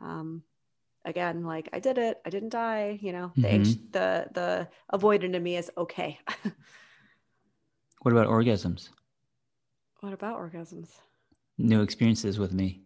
Um, 0.00 0.42
again, 1.04 1.44
like 1.44 1.68
I 1.74 1.78
did 1.78 1.98
it, 1.98 2.22
I 2.24 2.30
didn't 2.30 2.48
die. 2.48 2.98
You 3.02 3.12
know, 3.12 3.32
the 3.36 3.48
Mhm. 3.48 3.92
the 3.92 4.28
the 4.32 4.68
avoidant 4.90 5.34
in 5.34 5.42
me 5.42 5.56
is 5.58 5.70
okay. 5.76 6.18
What 8.02 8.12
about 8.12 8.28
orgasms? 8.28 8.88
what 10.00 10.12
about 10.14 10.38
orgasms? 10.38 10.88
New 11.58 11.82
experiences 11.82 12.38
with 12.38 12.54
me. 12.54 12.80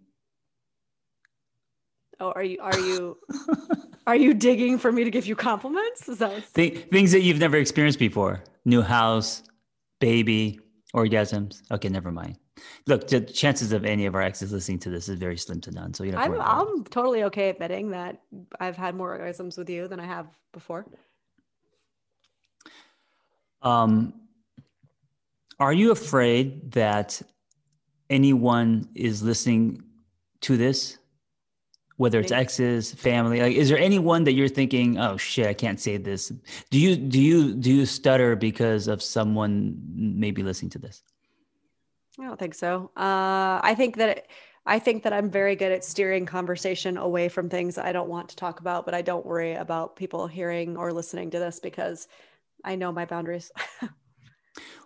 Oh, 2.19 2.33
are 2.33 2.43
you 2.43 2.59
are 2.61 2.79
you 2.79 3.19
are 4.07 4.17
you 4.17 4.35
digging 4.35 4.79
for 4.79 4.93
me 4.93 5.05
to 5.05 5.11
give 5.11 5.27
you 5.27 5.37
compliments? 5.37 6.09
Is 6.09 6.19
that 6.19 6.43
Th- 6.55 6.88
things 6.91 7.12
that 7.12 7.23
you've 7.23 7.38
never 7.38 7.57
experienced 7.57 7.99
before. 7.99 8.43
New 8.65 8.83
house, 8.83 9.43
baby, 10.01 10.61
orgasms. 10.95 11.62
Okay, 11.71 11.88
never 11.88 12.11
mind. 12.11 12.38
Look, 12.87 13.09
the 13.09 13.21
chances 13.21 13.73
of 13.73 13.85
any 13.85 14.07
of 14.07 14.15
our 14.15 14.23
exes 14.23 14.53
listening 14.53 14.79
to 14.81 14.91
this 14.91 15.09
is 15.09 15.19
very 15.19 15.37
slim 15.37 15.61
to 15.62 15.71
none. 15.71 15.95
So 15.95 16.05
you 16.05 16.12
to 16.12 16.19
I'm 16.19 16.31
worry 16.31 16.41
about 16.41 16.67
it. 16.67 16.71
I'm 16.71 16.85
totally 16.85 17.25
okay 17.25 17.49
admitting 17.49 17.91
that 17.91 18.21
I've 18.61 18.77
had 18.77 18.95
more 18.95 19.19
orgasms 19.19 19.57
with 19.59 19.71
you 19.71 19.88
than 19.88 20.01
I 20.01 20.07
have 20.07 20.27
before. 20.53 20.87
Um, 23.62 24.15
are 25.59 25.73
you 25.73 25.93
afraid 25.93 26.73
that 26.73 27.23
anyone 28.11 28.88
is 28.95 29.23
listening 29.23 29.83
to 30.43 30.57
this, 30.57 30.99
whether 32.03 32.19
it's 32.19 32.33
exes, 32.33 32.93
family? 32.93 33.41
Like, 33.41 33.55
is 33.55 33.69
there 33.69 33.79
anyone 33.79 34.25
that 34.25 34.33
you're 34.33 34.49
thinking, 34.49 34.99
"Oh 34.99 35.17
shit, 35.17 35.47
I 35.47 35.55
can't 35.55 35.81
say 35.81 35.97
this"? 35.97 36.33
Do 36.71 36.79
you 36.79 36.97
do 36.97 37.21
you 37.21 37.55
do 37.55 37.73
you 37.73 37.87
stutter 37.87 38.35
because 38.35 38.88
of 38.88 39.01
someone 39.01 39.81
maybe 39.95 40.43
listening 40.43 40.71
to 40.71 40.81
this? 40.81 41.05
I 42.19 42.25
don't 42.25 42.38
think 42.38 42.55
so. 42.55 42.91
Uh, 42.97 43.62
I 43.62 43.75
think 43.77 43.97
that 43.99 44.09
it, 44.19 44.31
I 44.67 44.81
think 44.81 45.05
that 45.05 45.12
I'm 45.12 45.31
very 45.31 45.55
good 45.55 45.71
at 45.71 45.85
steering 45.85 46.27
conversation 46.27 46.97
away 46.97 47.29
from 47.29 47.49
things 47.49 47.79
I 47.79 47.93
don't 47.93 48.09
want 48.09 48.29
to 48.31 48.37
talk 48.37 48.59
about, 48.59 48.85
but 48.85 48.95
I 48.95 49.03
don't 49.03 49.25
worry 49.25 49.55
about 49.55 49.95
people 49.95 50.27
hearing 50.27 50.77
or 50.77 50.93
listening 50.93 51.31
to 51.31 51.38
this 51.38 51.61
because 51.61 52.09
I 52.65 52.75
know 52.75 52.91
my 52.91 53.05
boundaries. 53.05 53.53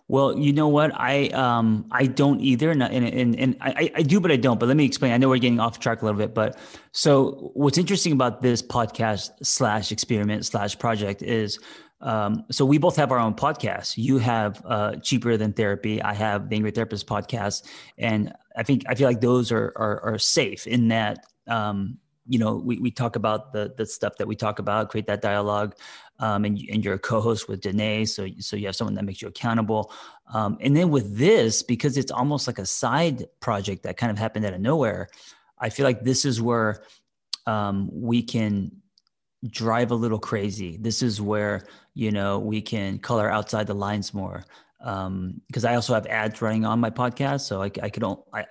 Well, 0.08 0.38
you 0.38 0.52
know 0.52 0.68
what? 0.68 0.92
I 0.94 1.28
um 1.28 1.86
I 1.90 2.06
don't 2.06 2.40
either, 2.40 2.70
and 2.70 2.82
and 2.82 3.04
and, 3.06 3.38
and 3.38 3.56
I 3.60 3.90
I 3.94 4.02
do, 4.02 4.20
but 4.20 4.30
I 4.30 4.36
don't. 4.36 4.60
But 4.60 4.66
let 4.66 4.76
me 4.76 4.84
explain. 4.84 5.12
I 5.12 5.16
know 5.16 5.28
we're 5.28 5.38
getting 5.38 5.58
off 5.58 5.80
track 5.80 6.02
a 6.02 6.04
little 6.04 6.18
bit, 6.18 6.32
but 6.32 6.56
so 6.92 7.50
what's 7.54 7.76
interesting 7.76 8.12
about 8.12 8.40
this 8.40 8.62
podcast 8.62 9.30
slash 9.42 9.90
experiment 9.90 10.46
slash 10.46 10.78
project 10.78 11.22
is. 11.22 11.58
Um, 12.02 12.44
so 12.50 12.66
we 12.66 12.76
both 12.76 12.94
have 12.96 13.10
our 13.10 13.18
own 13.18 13.32
podcasts. 13.32 13.96
You 13.96 14.18
have 14.18 14.60
uh, 14.66 14.96
cheaper 14.96 15.38
than 15.38 15.54
therapy. 15.54 16.00
I 16.02 16.12
have 16.12 16.50
the 16.50 16.56
Angry 16.56 16.70
Therapist 16.70 17.06
podcast, 17.06 17.64
and 17.96 18.34
I 18.54 18.64
think 18.64 18.82
I 18.86 18.94
feel 18.94 19.08
like 19.08 19.22
those 19.22 19.50
are 19.50 19.72
are, 19.76 20.00
are 20.04 20.18
safe 20.18 20.66
in 20.66 20.88
that 20.88 21.24
um, 21.48 21.96
you 22.28 22.38
know 22.38 22.56
we, 22.56 22.78
we 22.78 22.90
talk 22.90 23.16
about 23.16 23.52
the 23.52 23.72
the 23.76 23.86
stuff 23.86 24.16
that 24.18 24.26
we 24.26 24.36
talk 24.36 24.58
about, 24.58 24.90
create 24.90 25.06
that 25.06 25.22
dialogue, 25.22 25.74
um, 26.18 26.44
and, 26.44 26.58
and 26.70 26.84
you're 26.84 26.94
a 26.94 26.98
co-host 26.98 27.48
with 27.48 27.60
Danae, 27.60 28.04
so 28.04 28.26
so 28.40 28.56
you 28.56 28.66
have 28.66 28.76
someone 28.76 28.94
that 28.94 29.04
makes 29.04 29.22
you 29.22 29.28
accountable. 29.28 29.92
Um, 30.32 30.58
and 30.60 30.76
then 30.76 30.90
with 30.90 31.16
this, 31.16 31.62
because 31.62 31.96
it's 31.96 32.10
almost 32.10 32.46
like 32.46 32.58
a 32.58 32.66
side 32.66 33.26
project 33.40 33.82
that 33.84 33.96
kind 33.96 34.10
of 34.10 34.18
happened 34.18 34.44
out 34.44 34.54
of 34.54 34.60
nowhere, 34.60 35.08
I 35.58 35.70
feel 35.70 35.84
like 35.84 36.02
this 36.02 36.24
is 36.24 36.40
where 36.40 36.82
um, 37.46 37.88
we 37.92 38.22
can 38.22 38.72
drive 39.48 39.90
a 39.90 39.94
little 39.94 40.18
crazy. 40.18 40.76
This 40.78 41.02
is 41.02 41.20
where 41.20 41.66
you 41.94 42.10
know 42.10 42.38
we 42.38 42.60
can 42.60 42.98
color 42.98 43.30
outside 43.30 43.66
the 43.66 43.74
lines 43.74 44.12
more. 44.12 44.44
Because 44.78 45.64
I 45.64 45.74
also 45.74 45.94
have 45.94 46.06
ads 46.06 46.40
running 46.42 46.64
on 46.64 46.78
my 46.80 46.90
podcast, 46.90 47.40
so 47.42 47.62
I, 47.62 47.70
I 47.82 47.88
could 47.88 48.04
I. 48.32 48.44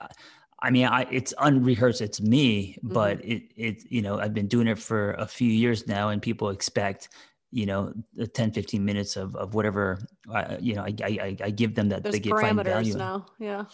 I- 0.66 0.72
mean, 0.72 0.86
I, 0.86 1.06
it's 1.12 1.34
unrehearsed. 1.38 2.02
It's 2.02 2.20
me, 2.20 2.78
but 2.82 3.24
it, 3.24 3.44
it, 3.56 3.84
you 3.90 4.02
know, 4.02 4.20
I've 4.20 4.34
been 4.34 4.48
doing 4.48 4.68
it 4.68 4.80
for 4.80 5.12
a 5.14 5.28
few 5.28 5.50
years 5.50 5.88
now, 5.88 6.10
and 6.10 6.22
people 6.22 6.50
expect, 6.50 7.10
you 7.52 7.66
know, 7.66 7.94
the 8.16 8.28
10, 8.28 8.52
15 8.52 8.84
minutes 8.84 9.16
of, 9.16 9.36
of 9.36 9.54
whatever, 9.54 10.00
uh, 10.34 10.58
you 10.60 10.74
know, 10.76 10.82
I, 10.82 10.94
I, 11.04 11.38
I 11.44 11.50
give 11.52 11.76
them 11.76 11.90
that 11.90 12.04
There's 12.04 12.14
they 12.14 12.20
get 12.20 12.40
find 12.40 12.62
value. 12.64 12.96
now. 12.96 13.28
Yeah. 13.40 13.66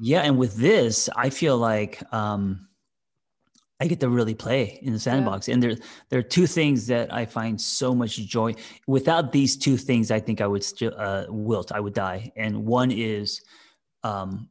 Yeah, 0.00 0.20
and 0.22 0.36
with 0.36 0.56
this, 0.56 1.08
I 1.16 1.30
feel 1.30 1.56
like 1.56 2.02
um, 2.12 2.68
I 3.80 3.86
get 3.86 4.00
to 4.00 4.08
really 4.08 4.34
play 4.34 4.78
in 4.82 4.92
the 4.92 4.98
sandbox. 4.98 5.48
And 5.48 5.62
there, 5.62 5.76
there 6.08 6.18
are 6.18 6.22
two 6.22 6.46
things 6.46 6.86
that 6.88 7.12
I 7.12 7.26
find 7.26 7.60
so 7.60 7.94
much 7.94 8.16
joy. 8.16 8.54
Without 8.86 9.30
these 9.30 9.56
two 9.56 9.76
things, 9.76 10.10
I 10.10 10.20
think 10.20 10.40
I 10.40 10.46
would 10.46 10.64
still 10.64 10.92
uh, 10.96 11.26
wilt. 11.28 11.70
I 11.72 11.80
would 11.80 11.94
die. 11.94 12.32
And 12.36 12.64
one 12.66 12.90
is 12.90 13.40
um, 14.02 14.48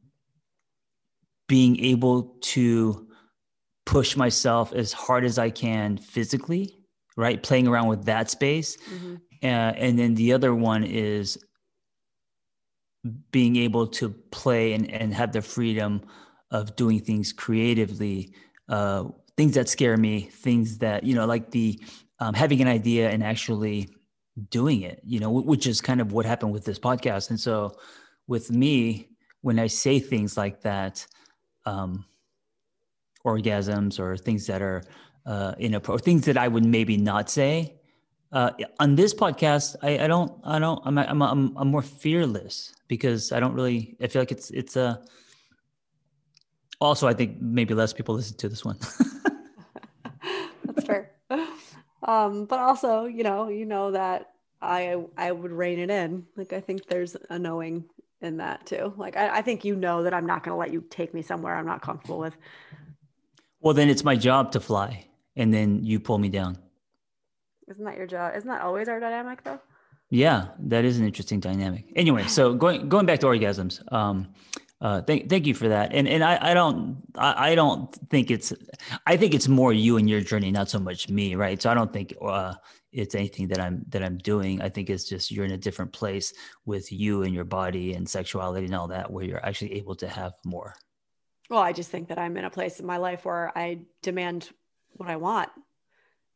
being 1.48 1.78
able 1.80 2.36
to 2.40 3.08
push 3.86 4.16
myself 4.16 4.72
as 4.72 4.92
hard 4.92 5.24
as 5.24 5.38
I 5.38 5.50
can 5.50 5.98
physically, 5.98 6.78
right? 7.16 7.42
Playing 7.42 7.68
around 7.68 7.88
with 7.88 8.04
that 8.06 8.30
space. 8.30 8.76
Mhm. 8.76 9.20
Uh, 9.42 9.46
and 9.76 9.98
then 9.98 10.14
the 10.14 10.32
other 10.32 10.54
one 10.54 10.84
is 10.84 11.38
being 13.30 13.56
able 13.56 13.86
to 13.86 14.08
play 14.30 14.72
and, 14.72 14.90
and 14.90 15.12
have 15.12 15.32
the 15.32 15.42
freedom 15.42 16.00
of 16.50 16.74
doing 16.76 17.00
things 17.00 17.32
creatively, 17.32 18.32
uh, 18.68 19.04
things 19.36 19.54
that 19.54 19.68
scare 19.68 19.96
me, 19.98 20.20
things 20.20 20.78
that, 20.78 21.04
you 21.04 21.14
know, 21.14 21.26
like 21.26 21.50
the 21.50 21.78
um, 22.20 22.32
having 22.32 22.62
an 22.62 22.68
idea 22.68 23.10
and 23.10 23.22
actually 23.22 23.88
doing 24.50 24.82
it, 24.82 25.00
you 25.04 25.20
know, 25.20 25.30
which 25.30 25.66
is 25.66 25.80
kind 25.80 26.00
of 26.00 26.12
what 26.12 26.24
happened 26.24 26.52
with 26.52 26.64
this 26.64 26.78
podcast. 26.78 27.28
And 27.30 27.38
so 27.38 27.76
with 28.26 28.50
me, 28.50 29.08
when 29.42 29.58
I 29.58 29.66
say 29.66 29.98
things 29.98 30.36
like 30.36 30.62
that, 30.62 31.06
um, 31.66 32.04
orgasms 33.24 33.98
or 33.98 34.16
things 34.16 34.46
that 34.46 34.62
are 34.62 34.82
uh, 35.26 35.54
inappropriate, 35.58 36.04
things 36.04 36.24
that 36.26 36.36
I 36.36 36.48
would 36.48 36.64
maybe 36.64 36.96
not 36.96 37.30
say, 37.30 37.76
uh, 38.32 38.50
on 38.80 38.96
this 38.96 39.14
podcast, 39.14 39.76
I, 39.82 39.98
I 40.00 40.06
don't, 40.06 40.32
I 40.44 40.58
don't, 40.58 40.80
I'm, 40.84 40.98
I'm, 40.98 41.22
I'm, 41.22 41.56
I'm 41.56 41.68
more 41.68 41.82
fearless 41.82 42.74
because 42.88 43.30
I 43.32 43.38
don't 43.38 43.54
really, 43.54 43.96
I 44.02 44.08
feel 44.08 44.22
like 44.22 44.32
it's, 44.32 44.50
it's 44.50 44.76
a, 44.76 45.00
also, 46.80 47.06
I 47.06 47.14
think 47.14 47.40
maybe 47.40 47.72
less 47.74 47.92
people 47.92 48.14
listen 48.14 48.36
to 48.38 48.48
this 48.48 48.64
one. 48.64 48.76
That's 50.64 50.84
fair. 50.84 51.12
Um, 52.02 52.44
but 52.44 52.58
also, 52.58 53.06
you 53.06 53.22
know, 53.22 53.48
you 53.48 53.64
know 53.64 53.92
that 53.92 54.32
I 54.60 55.04
I 55.16 55.32
would 55.32 55.52
rein 55.52 55.78
it 55.78 55.90
in. 55.90 56.26
Like 56.36 56.52
I 56.52 56.60
think 56.60 56.86
there's 56.86 57.16
a 57.30 57.38
knowing 57.38 57.84
in 58.24 58.38
that 58.38 58.66
too. 58.66 58.92
Like 58.96 59.16
I, 59.16 59.38
I 59.38 59.42
think 59.42 59.64
you 59.64 59.76
know 59.76 60.02
that 60.02 60.14
I'm 60.14 60.26
not 60.26 60.42
gonna 60.42 60.56
let 60.56 60.72
you 60.72 60.84
take 60.90 61.14
me 61.14 61.22
somewhere 61.22 61.54
I'm 61.56 61.66
not 61.66 61.82
comfortable 61.82 62.18
with. 62.18 62.36
well, 63.60 63.74
then 63.74 63.88
it's 63.88 64.04
my 64.04 64.16
job 64.16 64.52
to 64.52 64.60
fly 64.60 65.06
and 65.36 65.52
then 65.52 65.84
you 65.84 66.00
pull 66.00 66.18
me 66.18 66.28
down. 66.28 66.58
Isn't 67.68 67.84
that 67.84 67.96
your 67.96 68.06
job? 68.06 68.34
Isn't 68.36 68.48
that 68.48 68.62
always 68.62 68.88
our 68.88 69.00
dynamic 69.00 69.42
though? 69.42 69.60
Yeah, 70.10 70.48
that 70.58 70.84
is 70.84 70.98
an 70.98 71.06
interesting 71.06 71.40
dynamic. 71.40 71.92
Anyway, 71.96 72.24
so 72.26 72.54
going 72.54 72.88
going 72.88 73.06
back 73.06 73.20
to 73.20 73.26
orgasms, 73.26 73.80
um, 73.92 74.28
uh, 74.84 75.00
thank 75.00 75.30
thank 75.30 75.46
you 75.46 75.54
for 75.54 75.66
that. 75.66 75.94
And 75.94 76.06
and 76.06 76.22
I, 76.22 76.50
I 76.50 76.52
don't 76.52 76.98
I, 77.16 77.52
I 77.52 77.54
don't 77.54 77.90
think 78.10 78.30
it's 78.30 78.52
I 79.06 79.16
think 79.16 79.32
it's 79.32 79.48
more 79.48 79.72
you 79.72 79.96
and 79.96 80.10
your 80.10 80.20
journey, 80.20 80.50
not 80.50 80.68
so 80.68 80.78
much 80.78 81.08
me, 81.08 81.34
right? 81.36 81.60
So 81.60 81.70
I 81.70 81.74
don't 81.74 81.90
think 81.90 82.14
uh, 82.20 82.52
it's 82.92 83.14
anything 83.14 83.48
that 83.48 83.58
I'm 83.58 83.82
that 83.88 84.04
I'm 84.04 84.18
doing. 84.18 84.60
I 84.60 84.68
think 84.68 84.90
it's 84.90 85.04
just 85.04 85.30
you're 85.30 85.46
in 85.46 85.52
a 85.52 85.56
different 85.56 85.90
place 85.94 86.34
with 86.66 86.92
you 86.92 87.22
and 87.22 87.34
your 87.34 87.46
body 87.46 87.94
and 87.94 88.06
sexuality 88.06 88.66
and 88.66 88.74
all 88.74 88.88
that, 88.88 89.10
where 89.10 89.24
you're 89.24 89.44
actually 89.44 89.72
able 89.72 89.94
to 89.94 90.06
have 90.06 90.34
more. 90.44 90.74
Well, 91.48 91.60
I 91.60 91.72
just 91.72 91.90
think 91.90 92.08
that 92.08 92.18
I'm 92.18 92.36
in 92.36 92.44
a 92.44 92.50
place 92.50 92.78
in 92.78 92.84
my 92.84 92.98
life 92.98 93.24
where 93.24 93.56
I 93.56 93.86
demand 94.02 94.50
what 94.92 95.08
I 95.08 95.16
want, 95.16 95.48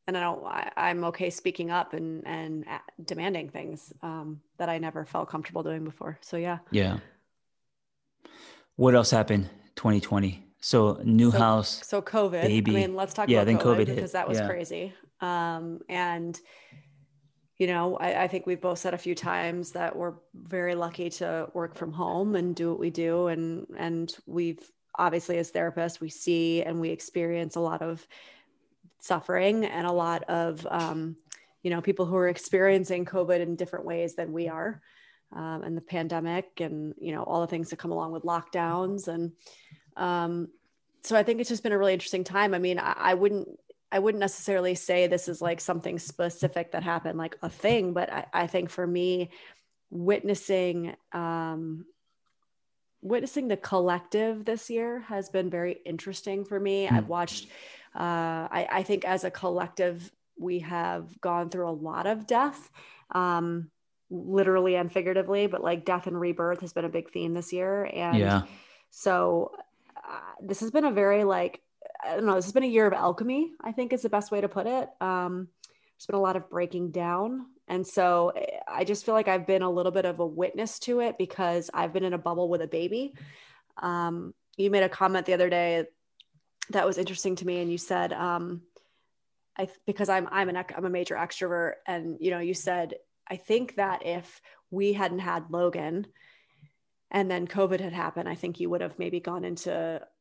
and 0.07 0.17
I 0.17 0.21
don't. 0.21 0.43
I, 0.47 0.73
I'm 0.75 1.05
okay 1.05 1.29
speaking 1.29 1.71
up 1.71 1.93
and 1.93 2.27
and 2.27 2.65
demanding 3.05 3.51
things 3.51 3.93
um, 4.01 4.41
that 4.57 4.71
I 4.71 4.79
never 4.79 5.05
felt 5.05 5.29
comfortable 5.29 5.63
doing 5.63 5.85
before. 5.85 6.19
So 6.23 6.39
yeah, 6.39 6.61
Yeah. 6.71 6.97
What 8.77 8.95
else 8.95 9.11
happened 9.11 9.49
2020? 9.77 10.45
So 10.61 11.01
new 11.05 11.31
so, 11.31 11.39
house. 11.39 11.87
So 11.87 12.03
COVID. 12.03 12.43
Baby. 12.43 12.73
I 12.73 12.75
mean, 12.75 12.97
let's 12.97 13.15
talk 13.15 13.29
yeah, 13.29 13.43
about 13.43 13.47
then 13.47 13.59
COVID, 13.59 13.87
COVID 13.87 13.95
because 13.95 14.13
that 14.13 14.29
was 14.29 14.39
Yeah. 14.39 14.49
crazy. 14.49 14.93
Um, 15.21 15.81
and 15.89 16.39
you 17.59 17.67
know, 17.67 17.97
I, 17.97 18.23
I 18.25 18.29
think 18.29 18.47
we've 18.47 18.61
both 18.61 18.79
said 18.79 18.95
a 18.95 18.99
few 18.99 19.17
times 19.17 19.73
that 19.73 19.97
we're 19.97 20.15
very 20.33 20.77
lucky 20.77 21.11
to 21.11 21.49
work 21.55 21.77
from 21.77 21.93
home 21.93 22.37
and 22.37 22.55
do 22.55 22.71
what 22.71 22.79
we 22.79 22.91
do. 22.91 23.27
And 23.27 23.67
and 23.77 24.15
we've 24.27 24.61
obviously 24.97 25.39
as 25.39 25.51
therapists, 25.51 26.01
we 26.01 26.09
see 26.09 26.63
and 26.63 26.81
we 26.81 26.91
experience 26.91 27.57
a 27.57 27.61
lot 27.61 27.83
of 27.83 28.07
suffering 29.01 29.65
and 29.65 29.87
a 29.87 29.93
lot 29.93 30.25
of 30.25 30.67
um, 30.71 31.17
you 31.63 31.71
know, 31.71 31.81
people 31.81 32.07
who 32.07 32.17
are 32.17 32.29
experiencing 32.29 33.05
COVID 33.05 33.41
in 33.41 33.57
different 33.57 33.85
ways 33.85 34.15
than 34.15 34.33
we 34.33 34.49
are. 34.49 34.81
Um, 35.31 35.63
and 35.63 35.77
the 35.77 35.83
pandemic 35.83 36.61
and 36.61 36.95
you 36.99 37.13
know 37.13 37.23
all 37.23 37.43
the 37.43 37.47
things 37.47 37.69
that 37.69 37.79
come 37.79 37.93
along 37.93 38.13
with 38.13 38.23
lockdowns 38.23 39.09
and 39.09 39.33
um, 39.95 40.49
so 41.03 41.17
I 41.17 41.23
think 41.23 41.41
it's 41.41 41.49
just 41.49 41.63
been 41.63 41.73
a 41.73 41.79
really 41.79 41.93
interesting 41.93 42.25
time. 42.25 42.55
I 42.55 42.59
mean, 42.59 42.79
I, 42.79 42.95
I 42.97 43.15
wouldn't 43.15 43.49
I 43.91 43.99
wouldn't 43.99 44.21
necessarily 44.21 44.75
say 44.75 45.07
this 45.07 45.29
is 45.29 45.41
like 45.41 45.61
something 45.61 45.99
specific 45.99 46.73
that 46.73 46.83
happened, 46.83 47.19
like 47.19 47.37
a 47.43 47.49
thing, 47.49 47.95
but 47.95 48.13
I, 48.13 48.27
I 48.33 48.47
think 48.47 48.71
for 48.71 48.87
me, 48.87 49.31
witnessing 49.91 50.95
um, 51.13 51.87
witnessing 53.01 53.49
the 53.49 53.57
collective 53.57 54.45
this 54.45 54.69
year 54.69 55.01
has 55.01 55.29
been 55.29 55.51
very 55.51 55.79
interesting 55.85 56.45
for 56.45 56.59
me. 56.59 56.89
I've 56.89 57.09
watched. 57.09 57.49
Uh, 57.95 58.47
I, 58.51 58.69
I 58.71 58.83
think 58.83 59.05
as 59.05 59.25
a 59.25 59.31
collective, 59.31 60.13
we 60.39 60.61
have 60.61 61.21
gone 61.21 61.49
through 61.49 61.69
a 61.69 61.73
lot 61.73 62.07
of 62.07 62.27
death. 62.27 62.71
Um, 63.13 63.71
literally 64.11 64.75
and 64.77 64.91
figuratively 64.93 65.47
but 65.47 65.63
like 65.63 65.85
death 65.85 66.07
and 66.07 66.19
rebirth 66.19 66.61
has 66.61 66.73
been 66.73 66.85
a 66.85 66.89
big 66.89 67.11
theme 67.11 67.35
this 67.35 67.53
year 67.53 67.85
and 67.93 68.19
Yeah. 68.19 68.43
so 68.91 69.53
uh, 69.97 70.21
this 70.43 70.61
has 70.61 70.71
been 70.71 70.85
a 70.85 70.93
very 70.93 71.25
like 71.25 71.61
I 72.05 72.15
don't 72.15 72.27
know. 72.27 72.35
This 72.35 72.45
has 72.45 72.53
been 72.53 72.63
a 72.65 72.67
year 72.67 72.87
of 72.87 72.93
alchemy. 72.93 73.53
I 73.61 73.73
think 73.73 73.93
is 73.93 74.03
the 74.03 74.09
best 74.09 74.31
way 74.31 74.41
to 74.41 74.49
put 74.49 74.67
it. 74.67 74.89
Um, 75.01 75.49
there's 75.63 76.07
been 76.07 76.17
a 76.17 76.21
lot 76.21 76.37
of 76.37 76.49
breaking 76.49 76.93
down, 76.93 77.47
and 77.67 77.85
so 77.87 78.31
eh, 78.31 78.59
I 78.69 78.85
just 78.85 79.05
feel 79.05 79.15
like 79.15 79.27
I've 79.29 79.47
been 79.47 79.63
a 79.63 79.71
little 79.71 79.91
bit 79.93 80.05
of 80.05 80.21
a 80.21 80.27
witness 80.27 80.79
to 80.81 81.01
it 81.01 81.19
because 81.19 81.71
I've 81.75 81.93
been 81.93 82.05
in 82.05 82.13
a 82.13 82.19
bubble 82.19 82.49
with 82.49 82.63
a 82.63 82.69
baby. 82.69 83.15
Um, 83.83 84.33
you 84.57 84.71
made 84.71 84.85
a 84.85 84.89
comment 84.89 85.27
the 85.27 85.35
other 85.35 85.51
day 85.51 85.87
that 86.71 86.87
was 86.87 86.99
interesting 86.99 87.37
to 87.37 87.47
me, 87.47 87.61
and 87.61 87.71
you 87.71 87.79
said, 87.79 88.13
um, 88.13 88.63
"I 89.57 89.69
because 89.87 90.09
I'm 90.09 90.29
I'm 90.31 90.49
an, 90.49 90.57
I'm 90.57 90.85
a 90.85 90.91
major 90.91 91.17
extrovert, 91.17 91.75
and 91.87 92.19
you 92.21 92.31
know, 92.31 92.39
you 92.39 92.55
said 92.55 92.95
I 93.31 93.37
think 93.37 93.77
that 93.77 94.05
if 94.07 94.41
we 94.71 94.93
hadn't 94.93 95.21
had 95.21 95.51
Logan." 95.51 96.07
and 97.11 97.31
then 97.31 97.47
COVID 97.47 97.81
had 97.81 97.93
happened, 97.93 98.29
I 98.29 98.35
think 98.35 98.61
you 98.61 98.69
would 98.71 98.81
have 98.81 98.99
maybe 98.99 99.21
gone 99.21 99.45
into 99.45 99.73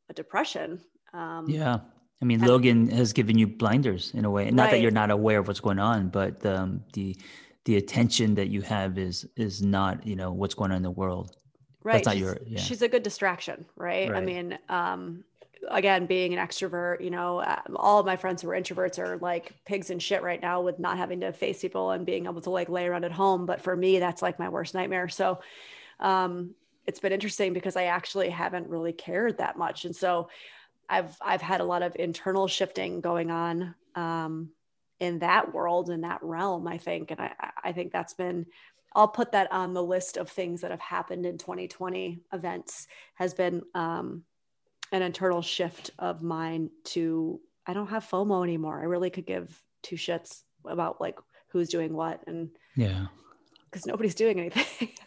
a 0.10 0.14
depression. 0.14 0.80
Um, 1.14 1.50
Yeah. 1.50 1.80
I 2.22 2.26
mean, 2.26 2.42
Logan 2.42 2.90
has 2.90 3.14
given 3.14 3.38
you 3.38 3.46
blinders 3.46 4.12
in 4.16 4.26
a 4.26 4.32
way. 4.32 4.50
Not 4.50 4.72
that 4.72 4.82
you're 4.82 4.90
not 4.90 5.12
aware 5.12 5.38
of 5.38 5.48
what's 5.48 5.60
going 5.60 5.78
on, 5.78 6.10
but 6.10 6.44
um, 6.46 6.82
the 6.94 7.16
the 7.66 7.76
attention 7.76 8.34
that 8.36 8.48
you 8.48 8.62
have 8.62 8.98
is 8.98 9.28
is 9.36 9.62
not 9.62 10.04
you 10.08 10.16
know 10.16 10.32
what's 10.32 10.56
going 10.56 10.72
on 10.72 10.78
in 10.78 10.84
the 10.84 10.90
world. 10.90 11.38
right. 11.84 12.04
not 12.04 12.14
she's, 12.16 12.22
your- 12.22 12.38
yeah. 12.48 12.60
she's 12.60 12.82
a 12.82 12.88
good 12.88 13.04
distraction, 13.04 13.66
right? 13.76 14.10
I 14.10 14.22
mean, 14.22 14.58
um, 14.68 15.24
again, 15.70 16.06
being 16.06 16.34
an 16.34 16.46
extrovert, 16.46 17.04
you 17.04 17.10
know, 17.10 17.40
uh, 17.40 17.62
all 17.76 18.00
of 18.00 18.06
my 18.06 18.16
friends 18.16 18.42
who 18.42 18.50
are 18.50 18.60
introverts 18.60 19.00
are 19.00 19.18
like 19.18 19.54
pigs 19.66 19.90
and 19.90 20.02
shit 20.02 20.22
right 20.22 20.42
now 20.42 20.62
with 20.62 20.80
not 20.80 20.98
having 20.98 21.22
to 21.22 21.32
face 21.32 21.62
people 21.62 21.92
and 21.92 22.06
being 22.06 22.26
able 22.26 22.42
to 22.42 22.50
like 22.50 22.70
lay 22.70 22.88
around 22.88 23.06
at 23.06 23.12
home. 23.12 23.46
But 23.46 23.62
for 23.62 23.76
me, 23.76 24.00
that's 24.00 24.22
like 24.22 24.40
my 24.40 24.50
worst 24.50 24.74
nightmare. 24.74 25.10
So, 25.10 25.40
um, 26.00 26.56
it's 26.86 27.02
been 27.02 27.12
interesting 27.12 27.54
because 27.54 27.76
I 27.76 27.86
actually 27.86 28.30
haven't 28.30 28.70
really 28.70 28.94
cared 28.94 29.40
that 29.40 29.58
much. 29.58 29.84
And 29.84 29.96
so 29.96 30.30
I've, 30.88 31.16
I've 31.22 31.42
had 31.42 31.60
a 31.60 31.66
lot 31.66 31.84
of 31.84 31.96
internal 31.98 32.48
shifting 32.48 33.02
going 33.02 33.30
on, 33.30 33.76
um, 33.96 34.50
in 35.00 35.20
that 35.20 35.54
world, 35.54 35.90
in 35.90 36.02
that 36.02 36.24
realm, 36.24 36.66
I 36.68 36.78
think. 36.78 37.12
And 37.12 37.20
I, 37.20 37.34
I 37.64 37.72
think 37.72 37.92
that's 37.92 38.14
been, 38.14 38.46
I'll 38.96 39.08
put 39.08 39.34
that 39.34 39.52
on 39.52 39.74
the 39.74 39.84
list 39.84 40.18
of 40.18 40.30
things 40.30 40.62
that 40.62 40.72
have 40.72 40.80
happened 40.80 41.26
in 41.26 41.38
2020 41.38 42.22
events 42.34 42.88
has 43.16 43.34
been, 43.34 43.62
um, 43.76 44.24
an 44.92 45.02
internal 45.02 45.42
shift 45.42 45.92
of 46.00 46.22
mine 46.22 46.70
to, 46.86 47.40
I 47.66 47.74
don't 47.74 47.88
have 47.88 48.06
FOMO 48.06 48.44
anymore. 48.44 48.80
I 48.80 48.86
really 48.86 49.10
could 49.10 49.26
give 49.26 49.62
two 49.84 49.96
shits 49.96 50.44
about 50.66 51.00
like 51.02 51.18
who's 51.50 51.70
doing 51.70 51.94
what 51.94 52.24
and 52.28 52.50
Yeah. 52.76 53.08
because 53.66 53.86
nobody's 53.86 54.16
doing 54.16 54.40
anything. 54.40 54.90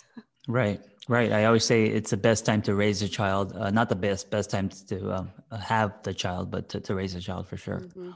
Right. 0.48 0.80
Right. 1.06 1.30
I 1.32 1.44
always 1.44 1.64
say 1.64 1.84
it's 1.84 2.10
the 2.10 2.16
best 2.16 2.44
time 2.46 2.62
to 2.62 2.74
raise 2.74 3.02
a 3.02 3.08
child. 3.08 3.54
Uh, 3.54 3.70
not 3.70 3.88
the 3.88 3.94
best 3.94 4.30
best 4.30 4.50
time 4.50 4.68
to 4.88 5.12
um, 5.12 5.30
have 5.60 6.02
the 6.02 6.14
child, 6.14 6.50
but 6.50 6.68
to, 6.70 6.80
to 6.80 6.94
raise 6.94 7.14
a 7.14 7.20
child 7.20 7.46
for 7.46 7.56
sure. 7.58 7.80
Mhm. 7.80 8.14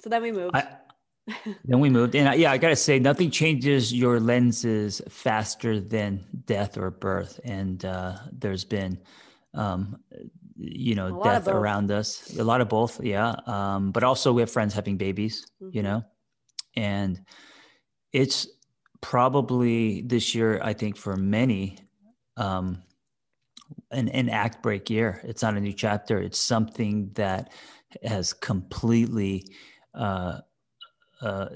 So 0.00 0.10
then 0.10 0.22
we 0.22 0.30
moved. 0.30 0.54
I, 0.54 0.68
then 1.64 1.80
we 1.80 1.90
moved, 1.90 2.14
and 2.14 2.28
I, 2.28 2.34
yeah, 2.34 2.52
I 2.52 2.58
gotta 2.58 2.76
say, 2.76 2.98
nothing 2.98 3.30
changes 3.30 3.92
your 3.92 4.20
lenses 4.20 5.00
faster 5.08 5.80
than 5.80 6.24
death 6.46 6.76
or 6.78 6.90
birth. 6.90 7.40
And 7.44 7.84
uh, 7.84 8.18
there's 8.30 8.64
been, 8.64 8.98
um, 9.54 10.00
you 10.56 10.94
know, 10.94 11.20
death 11.22 11.48
around 11.48 11.90
us. 11.90 12.36
A 12.36 12.44
lot 12.44 12.60
of 12.60 12.68
both, 12.68 13.02
yeah. 13.02 13.36
Um, 13.46 13.92
but 13.92 14.04
also, 14.04 14.32
we 14.32 14.42
have 14.42 14.50
friends 14.50 14.74
having 14.74 14.96
babies, 14.96 15.46
you 15.60 15.80
Mhm. 15.80 15.84
know, 15.84 16.04
and 16.76 17.20
it's 18.12 18.48
probably 19.00 20.02
this 20.02 20.34
year. 20.34 20.60
I 20.62 20.72
think 20.72 20.96
for 20.96 21.16
many, 21.16 21.78
um, 22.36 22.82
an, 23.90 24.08
an 24.08 24.28
act 24.28 24.62
break 24.62 24.90
year. 24.90 25.20
It's 25.24 25.42
not 25.42 25.56
a 25.56 25.60
new 25.60 25.72
chapter. 25.72 26.20
It's 26.20 26.40
something 26.40 27.10
that 27.14 27.52
has 28.02 28.32
completely 28.32 29.46
uh, 29.94 30.40
uh, 31.20 31.48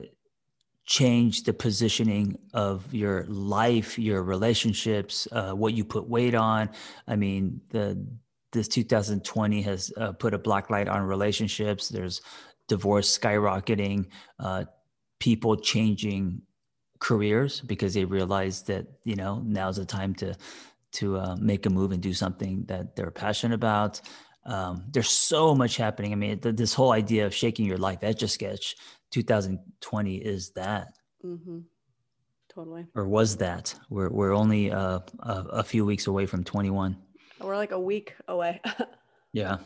changed 0.93 1.47
the 1.47 1.55
positioning 1.55 2.37
of 2.53 2.93
your 2.93 3.25
life, 3.27 3.99
your 3.99 4.23
relationships, 4.23 5.27
uh, 5.33 5.53
what 5.53 5.73
you 5.73 5.87
put 5.87 6.07
weight 6.07 6.35
on. 6.35 6.69
I 7.09 7.17
mean, 7.17 7.63
the 7.71 8.07
this 8.53 8.69
2020 8.69 9.63
has 9.63 9.91
uh, 9.97 10.13
put 10.13 10.35
a 10.35 10.39
black 10.39 10.69
light 10.69 10.89
on 10.89 11.01
relationships. 11.05 11.89
There's 11.89 12.21
divorce 12.69 13.19
skyrocketing, 13.19 14.09
uh, 14.39 14.65
people 15.19 15.57
changing 15.57 16.43
careers 16.99 17.63
because 17.63 17.95
they 17.95 18.05
realize 18.05 18.61
that 18.65 18.85
you 19.05 19.17
know 19.17 19.43
now's 19.47 19.79
the 19.79 19.87
time 19.87 20.15
to 20.17 20.37
to 20.99 21.17
uh, 21.17 21.37
make 21.41 21.65
a 21.65 21.71
move 21.71 21.93
and 21.93 22.03
do 22.03 22.13
something 22.13 22.65
that 22.67 22.97
they're 22.97 23.11
passionate 23.11 23.55
about. 23.55 24.03
Um, 24.45 24.85
there's 24.91 25.09
so 25.09 25.55
much 25.55 25.79
happening. 25.79 26.13
I 26.13 26.17
mean, 26.17 26.39
th- 26.39 26.57
this 26.57 26.75
whole 26.75 26.93
idea 26.93 27.25
of 27.25 27.35
shaking 27.35 27.65
your 27.65 27.79
life, 27.79 28.01
Etch 28.03 28.23
a 28.25 28.29
Sketch 28.29 28.77
2020 29.13 30.17
is 30.17 30.51
that, 30.51 30.89
hmm 31.23 31.61
Totally. 32.53 32.87
or 32.95 33.07
was 33.09 33.37
that? 33.39 33.75
We're, 33.89 34.11
we're 34.11 34.35
only 34.35 34.71
uh, 34.71 34.99
a, 35.21 35.33
a 35.51 35.63
few 35.63 35.87
weeks 35.87 36.07
away 36.07 36.27
from 36.27 36.45
21. 36.45 36.97
We're 37.41 37.57
like 37.57 37.71
a 37.73 37.81
week 37.81 38.15
away. 38.29 38.61
Yeah. 39.33 39.59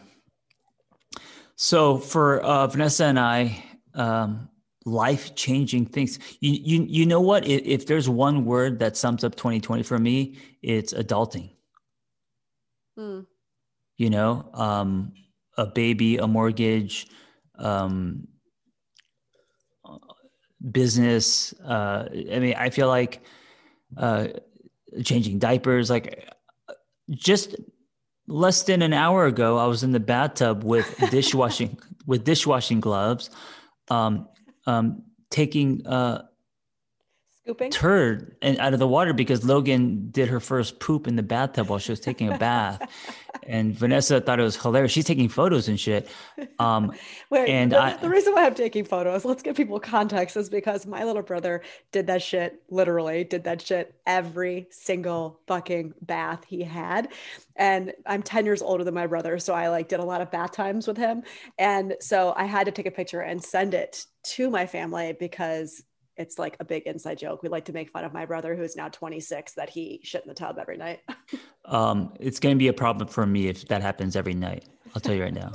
So 1.57 1.99
for 1.99 2.41
uh, 2.41 2.69
Vanessa 2.69 3.07
and 3.07 3.19
I, 3.19 3.65
um, 3.95 4.49
life 4.85 5.35
changing 5.35 5.87
things. 5.87 6.21
You, 6.39 6.53
you, 6.53 6.87
you 6.89 7.07
know 7.07 7.21
what? 7.21 7.45
If, 7.49 7.63
if 7.65 7.87
there's 7.87 8.09
one 8.09 8.45
word 8.45 8.79
that 8.79 8.97
sums 8.97 9.25
up 9.25 9.35
2020 9.35 9.83
for 9.83 9.99
me, 9.99 10.39
it's 10.63 10.93
adulting. 10.93 11.51
Hmm. 12.97 13.21
you 13.99 14.09
know 14.09 14.49
um 14.55 15.13
a 15.59 15.67
baby 15.67 16.17
a 16.17 16.27
mortgage 16.27 17.07
um 17.59 18.27
business 20.71 21.53
uh 21.65 22.09
i 22.33 22.39
mean 22.39 22.55
i 22.57 22.71
feel 22.71 22.89
like 22.89 23.23
uh 23.97 24.29
changing 25.05 25.39
diapers 25.39 25.91
like 25.91 26.29
just 27.11 27.55
less 28.27 28.63
than 28.65 28.83
an 28.83 28.93
hour 28.93 29.27
ago 29.27 29.59
i 29.59 29.67
was 29.67 29.83
in 29.83 29.93
the 29.93 30.01
bathtub 30.01 30.65
with 30.65 30.93
dishwashing 31.11 31.79
with 32.07 32.25
dishwashing 32.25 32.81
gloves 32.81 33.31
um 33.89 34.29
um 34.67 35.03
taking 35.31 35.87
uh 35.87 36.23
Scooping. 37.47 37.71
turd 37.71 38.37
and 38.43 38.59
out 38.59 38.73
of 38.73 38.81
the 38.81 38.89
water 38.89 39.13
because 39.13 39.45
Logan 39.45 40.09
did 40.11 40.29
her 40.29 40.41
first 40.41 40.81
poop 40.81 41.07
in 41.07 41.15
the 41.15 41.23
bathtub 41.23 41.69
while 41.69 41.79
she 41.79 41.93
was 41.93 42.01
taking 42.01 42.29
a 42.29 42.37
bath, 42.39 42.83
and 43.49 43.75
Vanessa 43.75 44.21
thought 44.21 44.39
it 44.39 44.43
was 44.43 44.57
hilarious. 44.57 44.93
She's 44.93 45.05
taking 45.05 45.29
photos 45.29 45.69
and 45.69 45.79
shit. 45.79 46.09
Um, 46.59 46.93
Wait, 47.31 47.49
and 47.49 47.73
the, 47.73 47.81
I- 47.81 47.97
the 47.97 48.09
reason 48.09 48.35
why 48.35 48.45
I'm 48.47 48.55
taking 48.55 48.85
photos, 48.85 49.25
let's 49.25 49.43
give 49.43 49.57
people 49.57 49.79
context, 49.81 50.37
is 50.37 50.49
because 50.51 50.87
my 50.87 51.05
little 51.05 51.23
brother 51.23 51.63
did 51.93 52.07
that 52.09 52.23
shit, 52.23 52.63
literally 52.71 53.25
did 53.25 53.45
that 53.45 53.63
shit 53.63 53.95
every 54.07 54.67
single 54.71 55.41
fucking 55.47 55.95
bath 56.03 56.45
he 56.47 56.63
had. 56.63 57.09
And 57.57 57.93
I'm 58.05 58.23
10 58.23 58.45
years 58.45 58.63
older 58.63 58.85
than 58.85 58.95
my 58.95 59.07
brother. 59.07 59.39
So 59.39 59.55
I 59.55 59.69
like 59.69 59.89
did 59.89 60.01
a 60.01 60.05
lot 60.05 60.21
of 60.21 60.31
bath 60.31 60.53
times 60.53 60.87
with 60.87 60.97
him. 60.97 61.23
And 61.59 61.95
so 62.01 62.35
I 62.37 62.45
had 62.45 62.65
to 62.67 62.73
take 62.73 62.87
a 62.87 62.91
picture 62.91 63.21
and 63.21 63.43
send 63.43 63.75
it 63.75 64.05
to 64.25 64.51
my 64.51 64.67
family 64.67 65.15
because 65.19 65.83
it's 66.17 66.39
like 66.39 66.57
a 66.61 66.65
big 66.65 66.85
inside 66.87 67.19
joke. 67.19 67.43
We 67.43 67.49
like 67.49 67.67
to 67.67 67.73
make 67.73 67.91
fun 67.91 68.05
of 68.05 68.13
my 68.13 68.25
brother, 68.25 68.55
who's 68.55 68.77
now 68.77 68.89
26, 68.89 69.55
that 69.55 69.69
he 69.69 70.01
shit 70.03 70.23
in 70.23 70.29
the 70.29 70.35
tub 70.35 70.59
every 70.59 70.77
night. 70.77 71.01
um, 71.65 72.15
it's 72.19 72.41
going 72.41 72.55
to 72.55 72.59
be 72.59 72.69
a 72.69 72.73
problem 72.73 73.09
for 73.09 73.27
me 73.27 73.49
if 73.49 73.69
that 73.69 73.83
happens 73.83 74.17
every 74.17 74.35
night. 74.35 74.65
I'll 74.95 75.01
tell 75.01 75.15
you 75.15 75.23
right 75.23 75.35
now. 75.35 75.53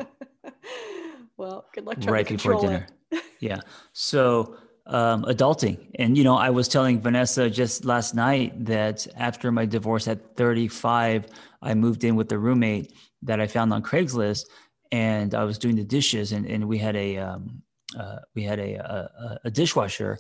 well, 1.38 1.66
good 1.74 1.86
luck. 1.86 1.98
Right 2.04 2.28
before 2.28 2.62
dinner. 2.62 2.88
yeah. 3.40 3.62
So, 3.94 4.56
um, 4.88 5.24
adulting. 5.24 5.88
And, 5.96 6.18
you 6.18 6.24
know, 6.24 6.36
I 6.36 6.50
was 6.50 6.68
telling 6.68 7.00
Vanessa 7.00 7.50
just 7.50 7.86
last 7.86 8.14
night 8.14 8.66
that 8.66 9.08
after 9.16 9.52
my 9.52 9.66
divorce 9.66 10.08
at 10.08 10.36
35, 10.36 11.28
I 11.62 11.74
moved 11.74 12.04
in 12.04 12.16
with 12.16 12.32
a 12.32 12.38
roommate 12.38 12.94
that 13.24 13.40
I 13.40 13.48
found 13.48 13.74
on 13.74 13.84
Craigslist 13.84 14.46
and 14.92 15.34
I 15.34 15.44
was 15.44 15.58
doing 15.58 15.76
the 15.76 15.84
dishes 15.84 16.34
and, 16.34 16.46
and 16.46 16.68
we 16.68 16.78
had 16.78 16.96
a, 16.96 17.18
um, 17.18 17.62
uh, 17.98 18.18
we 18.36 18.44
had 18.44 18.60
a, 18.60 18.76
a, 18.76 19.40
a 19.46 19.52
dishwasher 19.52 20.18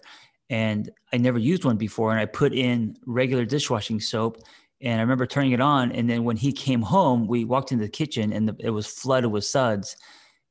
and 0.51 0.91
I 1.13 1.17
never 1.17 1.39
used 1.39 1.63
one 1.63 1.77
before. 1.77 2.11
And 2.11 2.19
I 2.19 2.25
put 2.25 2.53
in 2.53 2.97
regular 3.05 3.45
dishwashing 3.45 4.01
soap 4.01 4.37
and 4.81 4.99
I 4.99 5.01
remember 5.01 5.25
turning 5.25 5.53
it 5.53 5.61
on. 5.61 5.93
And 5.93 6.09
then 6.09 6.25
when 6.25 6.35
he 6.35 6.51
came 6.51 6.81
home, 6.81 7.25
we 7.25 7.45
walked 7.45 7.71
into 7.71 7.85
the 7.85 7.89
kitchen 7.89 8.33
and 8.33 8.49
the, 8.49 8.55
it 8.59 8.69
was 8.69 8.85
flooded 8.85 9.31
with 9.31 9.45
suds. 9.45 9.95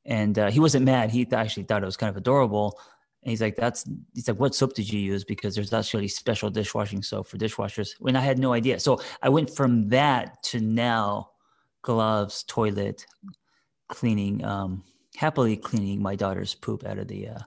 And 0.07 0.39
uh, 0.39 0.51
he 0.51 0.59
wasn't 0.59 0.87
mad. 0.87 1.11
He 1.11 1.27
th- 1.27 1.35
actually 1.35 1.65
thought 1.65 1.83
it 1.83 1.87
was 1.87 1.99
kind 1.99 2.09
of 2.09 2.17
adorable. 2.17 2.81
And 3.23 3.31
he's 3.31 3.43
like, 3.43 3.55
"That's." 3.55 3.85
He's 4.15 4.27
like, 4.27 4.41
"What 4.41 4.55
soap 4.55 4.73
did 4.73 4.91
you 4.91 4.99
use?" 4.99 5.25
Because 5.25 5.55
there's 5.55 5.75
actually 5.75 6.09
special 6.09 6.49
dishwashing 6.49 7.03
soap 7.03 7.27
for 7.27 7.37
dishwashers. 7.37 7.91
When 7.99 8.17
I 8.17 8.21
had 8.21 8.39
no 8.39 8.55
idea, 8.55 8.81
so 8.81 8.99
I 9.21 9.29
went 9.29 9.55
from 9.55 9.91
that 9.91 10.43
to 10.45 10.61
now, 10.61 11.33
gloves, 11.83 12.45
toilet, 12.45 13.05
cleaning, 13.91 14.43
um, 14.43 14.85
happily 15.17 15.55
cleaning 15.59 16.01
my 16.01 16.17
daughter's 16.17 16.55
poop 16.55 16.87
out 16.87 16.97
of 16.97 17.09
the, 17.09 17.29
uh, 17.29 17.41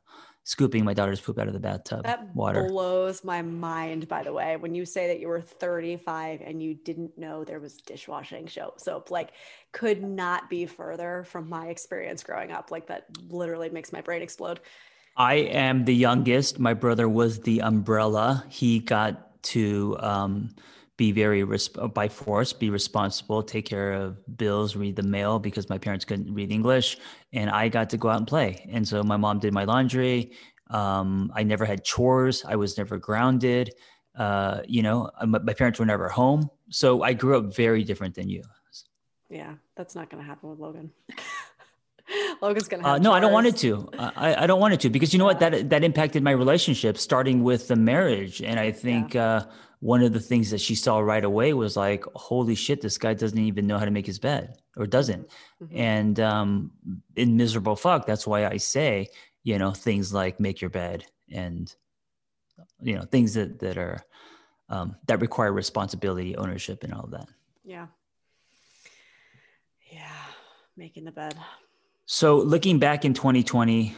scooping 0.44 0.84
my 0.84 0.94
daughter's 0.94 1.22
poop 1.22 1.40
out 1.40 1.48
of 1.48 1.54
the 1.54 1.60
bathtub. 1.60 2.04
That 2.04 2.36
water 2.36 2.68
blows 2.68 3.24
my 3.24 3.42
mind. 3.42 4.08
By 4.08 4.24
the 4.24 4.34
way, 4.34 4.58
when 4.58 4.76
you 4.76 4.86
say 4.86 5.08
that 5.08 5.20
you 5.20 5.28
were 5.28 5.42
35 5.42 6.42
and 6.42 6.62
you 6.62 6.74
didn't 6.74 7.18
know 7.18 7.44
there 7.44 7.60
was 7.60 7.78
dishwashing 7.78 8.50
soap, 8.50 9.10
like, 9.10 9.32
could 9.72 10.04
not 10.04 10.50
be 10.50 10.66
further 10.66 11.24
from 11.24 11.50
my 11.50 11.68
experience 11.68 12.24
growing 12.24 12.52
up. 12.52 12.72
Like 12.72 12.88
that 12.88 13.06
literally 13.30 13.70
makes 13.70 13.94
my 13.94 14.02
brain 14.02 14.22
explode. 14.22 14.60
I 15.16 15.36
am 15.36 15.86
the 15.86 15.96
youngest. 15.96 16.60
My 16.60 16.74
brother 16.74 17.08
was 17.08 17.40
the 17.42 17.62
umbrella. 17.62 18.46
He 18.50 18.80
got 18.80 19.42
to 19.44 19.96
um, 20.00 20.50
be 20.98 21.12
very 21.12 21.42
resp- 21.44 21.94
by 21.94 22.08
force, 22.08 22.54
be 22.54 22.70
responsible, 22.70 23.42
take 23.42 23.66
care 23.66 23.94
of 23.94 24.38
bills, 24.38 24.76
read 24.76 24.96
the 24.96 25.04
mail 25.04 25.40
because 25.40 25.70
my 25.70 25.78
parents 25.78 26.06
couldn't 26.06 26.34
read 26.34 26.52
English, 26.52 26.98
and 27.32 27.50
I 27.50 27.70
got 27.70 27.90
to 27.92 27.98
go 27.98 28.10
out 28.10 28.18
and 28.18 28.28
play. 28.28 28.68
And 28.72 28.88
so 28.88 29.04
my 29.04 29.18
mom 29.18 29.40
did 29.40 29.54
my 29.54 29.64
laundry. 29.64 30.34
Um, 30.70 31.32
I 31.36 31.44
never 31.44 31.66
had 31.66 31.84
chores. 31.84 32.46
I 32.48 32.56
was 32.56 32.78
never 32.78 32.98
grounded. 32.98 33.74
Uh, 34.16 34.62
you 34.68 34.84
know, 34.84 35.10
my, 35.26 35.40
my 35.40 35.54
parents 35.54 35.80
were 35.80 35.86
never 35.86 36.08
home, 36.10 36.50
so 36.70 37.02
I 37.02 37.14
grew 37.14 37.38
up 37.38 37.56
very 37.56 37.84
different 37.84 38.14
than 38.14 38.30
you. 38.30 38.44
Yeah, 39.30 39.54
that's 39.76 39.96
not 39.96 40.12
going 40.12 40.22
to 40.22 40.28
happen 40.28 40.52
with 40.52 40.60
Logan. 40.60 40.92
Logan's 42.42 42.68
gonna. 42.68 42.88
Uh, 42.88 42.98
no, 43.00 43.14
I 43.14 43.20
don't 43.20 43.32
want 43.32 43.48
it 43.48 43.58
to. 43.58 43.90
I, 43.98 44.44
I 44.44 44.48
don't 44.48 44.60
want 44.60 44.74
it 44.74 44.82
to 44.82 44.90
because 44.90 45.14
you 45.14 45.20
know 45.20 45.26
what 45.26 45.40
that 45.40 45.70
that 45.70 45.84
impacted 45.84 46.22
my 46.22 46.32
relationship, 46.32 46.98
starting 46.98 47.44
with 47.44 47.68
the 47.68 47.76
marriage, 47.76 48.42
and 48.42 48.60
I 48.60 48.72
think 48.72 49.14
yeah. 49.14 49.26
uh, 49.26 49.46
one 49.84 50.02
of 50.02 50.14
the 50.14 50.20
things 50.20 50.50
that 50.52 50.62
she 50.62 50.76
saw 50.76 51.00
right 51.00 51.24
away 51.24 51.54
was 51.54 51.76
like, 51.76 52.06
"Holy 52.16 52.56
shit, 52.56 52.80
this 52.80 52.98
guy 52.98 53.14
doesn't 53.14 53.38
even 53.38 53.68
know 53.68 53.78
how 53.78 53.86
to 53.86 53.92
make 53.92 54.06
his 54.06 54.20
bed, 54.20 54.58
or 54.78 54.88
doesn't." 54.88 55.28
Mm-hmm. 55.62 55.78
And 55.78 56.20
um, 56.20 56.72
in 57.18 57.36
miserable 57.36 57.76
fuck, 57.76 58.06
that's 58.06 58.26
why 58.26 58.46
I 58.46 58.58
say, 58.58 59.10
you 59.44 59.58
know, 59.60 59.72
things 59.72 60.14
like 60.14 60.40
make 60.40 60.62
your 60.62 60.70
bed 60.70 61.06
and 61.30 61.74
you 62.82 62.96
know 62.96 63.04
things 63.04 63.34
that 63.34 63.60
that 63.60 63.78
are 63.78 64.00
um, 64.70 64.96
that 65.08 65.20
require 65.20 65.52
responsibility, 65.52 66.38
ownership, 66.38 66.84
and 66.84 66.94
all 66.94 67.04
of 67.04 67.12
that. 67.12 67.28
Yeah. 67.66 67.88
Yeah, 69.92 70.26
making 70.78 71.04
the 71.04 71.12
bed. 71.12 71.36
So, 72.06 72.38
looking 72.38 72.80
back 72.80 73.06
in 73.06 73.14
2020, 73.14 73.96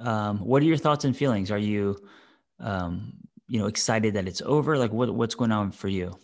um, 0.00 0.38
what 0.38 0.62
are 0.62 0.66
your 0.66 0.78
thoughts 0.78 1.04
and 1.04 1.16
feelings? 1.16 1.50
Are 1.50 1.58
you, 1.58 1.98
um, 2.58 3.12
you 3.50 3.58
know, 3.58 3.66
excited 3.66 4.14
that 4.14 4.28
it's 4.28 4.40
over? 4.42 4.78
Like, 4.78 4.92
what 4.92 5.12
what's 5.12 5.34
going 5.34 5.50
on 5.50 5.72
for 5.72 5.88
you? 5.88 6.16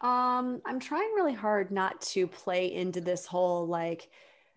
Um, 0.00 0.62
I'm 0.64 0.80
trying 0.80 1.12
really 1.14 1.34
hard 1.34 1.70
not 1.70 2.00
to 2.12 2.26
play 2.26 2.72
into 2.72 3.02
this 3.02 3.26
whole 3.26 3.66
like, 3.66 4.08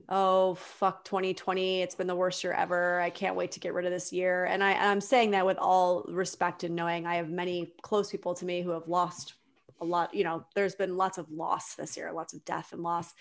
oh 0.08 0.56
fuck 0.56 1.04
2020, 1.04 1.82
it's 1.82 1.94
been 1.94 2.08
the 2.08 2.16
worst 2.16 2.42
year 2.42 2.54
ever. 2.54 3.02
I 3.02 3.10
can't 3.10 3.36
wait 3.36 3.52
to 3.52 3.60
get 3.60 3.74
rid 3.74 3.86
of 3.86 3.92
this 3.92 4.14
year. 4.14 4.46
And 4.46 4.64
I, 4.64 4.74
I'm 4.76 5.02
saying 5.02 5.32
that 5.32 5.46
with 5.46 5.58
all 5.58 6.06
respect 6.08 6.64
and 6.64 6.74
knowing 6.74 7.06
I 7.06 7.16
have 7.16 7.30
many 7.30 7.74
close 7.82 8.10
people 8.10 8.34
to 8.36 8.46
me 8.46 8.62
who 8.62 8.70
have 8.72 8.88
lost 8.88 9.34
a 9.82 9.86
lot. 9.86 10.14
You 10.14 10.24
know, 10.24 10.46
there's 10.56 10.76
been 10.76 10.96
lots 10.96 11.18
of 11.18 11.30
loss 11.30 11.76
this 11.76 11.98
year, 11.98 12.14
lots 12.14 12.34
of 12.34 12.46
death 12.46 12.72
and 12.72 12.82
loss. 12.82 13.14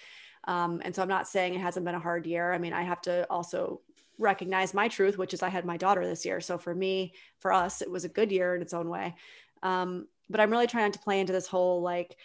Um, 0.44 0.80
and 0.84 0.94
so 0.94 1.02
I'm 1.02 1.08
not 1.08 1.26
saying 1.26 1.54
it 1.54 1.60
hasn't 1.60 1.84
been 1.84 1.96
a 1.96 2.00
hard 2.00 2.26
year. 2.26 2.52
I 2.52 2.58
mean, 2.58 2.72
I 2.72 2.82
have 2.82 3.02
to 3.02 3.26
also 3.28 3.80
recognize 4.18 4.74
my 4.74 4.88
truth, 4.88 5.18
which 5.18 5.34
is 5.34 5.42
I 5.42 5.48
had 5.48 5.64
my 5.64 5.76
daughter 5.76 6.06
this 6.06 6.24
year. 6.24 6.40
So 6.40 6.58
for 6.58 6.74
me, 6.74 7.14
for 7.38 7.52
us, 7.52 7.82
it 7.82 7.90
was 7.90 8.04
a 8.04 8.08
good 8.08 8.32
year 8.32 8.54
in 8.54 8.62
its 8.62 8.74
own 8.74 8.88
way. 8.88 9.14
Um, 9.62 10.06
but 10.28 10.40
I'm 10.40 10.50
really 10.50 10.66
trying 10.66 10.92
to 10.92 10.98
play 10.98 11.20
into 11.20 11.32
this 11.32 11.46
whole 11.46 11.82
like, 11.82 12.16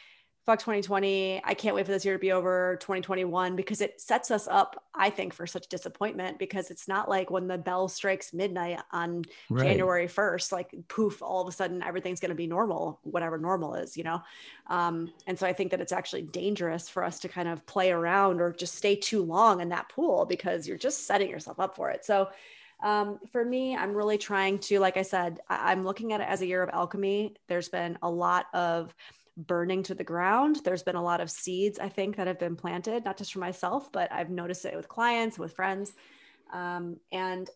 fuck 0.46 0.58
2020. 0.60 1.42
I 1.44 1.54
can't 1.54 1.76
wait 1.76 1.86
for 1.86 1.92
this 1.92 2.04
year 2.04 2.16
to 2.16 2.20
be 2.20 2.32
over 2.32 2.78
2021 2.80 3.56
because 3.56 3.80
it 3.80 4.02
sets 4.02 4.32
us 4.32 4.48
up, 4.48 4.84
I 4.94 5.12
think, 5.12 5.34
for 5.34 5.46
such 5.46 5.68
disappointment 5.68 6.40
because 6.40 6.72
it's 6.72 6.88
not 6.88 7.08
like 7.08 7.30
when 7.30 7.48
the 7.48 7.60
bell 7.60 7.88
strikes 7.88 8.34
midnight 8.34 8.80
on 8.92 9.24
right. 9.50 9.68
January 9.68 10.08
1st, 10.08 10.52
like 10.52 10.74
poof, 10.88 11.22
all 11.22 11.42
of 11.42 11.48
a 11.48 11.52
sudden 11.52 11.84
everything's 11.84 12.20
going 12.20 12.30
to 12.30 12.36
be 12.36 12.48
normal, 12.48 13.00
whatever 13.04 13.38
normal 13.38 13.76
is, 13.76 13.96
you 13.96 14.04
know? 14.04 14.22
Um, 14.66 15.14
and 15.28 15.38
so 15.38 15.46
I 15.46 15.54
think 15.54 15.72
that 15.72 15.82
it's 15.82 15.92
actually 15.92 16.24
dangerous 16.24 16.90
for 16.90 17.04
us 17.04 17.20
to 17.20 17.30
kind 17.30 17.48
of 17.48 17.64
play 17.68 17.92
around 17.92 18.42
or 18.42 18.52
just 18.52 18.76
stay 18.76 18.96
too 18.96 19.22
long 19.22 19.62
in 19.62 19.70
that 19.70 19.90
pool 19.90 20.26
because 20.26 20.68
you're 20.68 20.78
just 20.78 21.06
setting 21.06 21.30
yourself 21.30 21.60
up 21.60 21.76
for 21.76 21.92
it. 21.92 22.04
So, 22.04 22.30
um, 22.82 23.20
for 23.32 23.46
me, 23.46 23.76
I'm 23.78 23.94
really 23.94 24.18
trying 24.18 24.58
to, 24.60 24.80
like 24.80 24.98
I 24.98 25.04
said, 25.04 25.40
I- 25.48 25.72
I'm 25.72 25.84
looking 25.84 26.14
at 26.14 26.22
it 26.22 26.28
as 26.28 26.42
a 26.42 26.48
year 26.48 26.64
of 26.64 26.70
alchemy. 26.74 27.36
There's 27.48 27.70
been 27.70 28.00
a 28.02 28.10
lot 28.10 28.48
of 28.56 28.96
burning 29.38 29.84
to 29.84 29.96
the 29.96 30.04
ground. 30.04 30.60
There's 30.64 30.84
been 30.84 30.96
a 30.96 31.04
lot 31.04 31.22
of 31.22 31.32
seeds, 31.32 31.80
I 31.80 31.90
think, 31.90 32.18
that 32.18 32.28
have 32.28 32.40
been 32.40 32.56
planted, 32.56 33.06
not 33.06 33.18
just 33.18 33.34
for 33.34 33.40
myself, 33.40 33.92
but 33.92 34.12
I've 34.12 34.30
noticed 34.30 34.66
it 34.66 34.76
with 34.76 34.88
clients, 34.88 35.40
with 35.40 35.54
friends. 35.54 35.94
Um, 36.54 36.98
and 37.12 37.50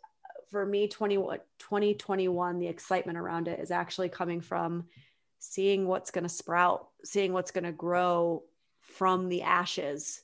for 0.52 0.66
me, 0.66 0.88
20, 0.88 1.16
2021, 1.16 2.60
the 2.60 2.68
excitement 2.68 3.18
around 3.18 3.48
it 3.48 3.60
is 3.60 3.72
actually 3.72 4.10
coming 4.10 4.42
from 4.42 4.86
seeing 5.40 5.88
what's 5.88 6.12
going 6.12 6.24
to 6.24 6.30
sprout, 6.30 6.88
seeing 7.04 7.34
what's 7.34 7.52
going 7.52 7.66
to 7.66 7.72
grow 7.72 8.44
from 8.82 9.30
the 9.30 9.42
ashes 9.42 10.24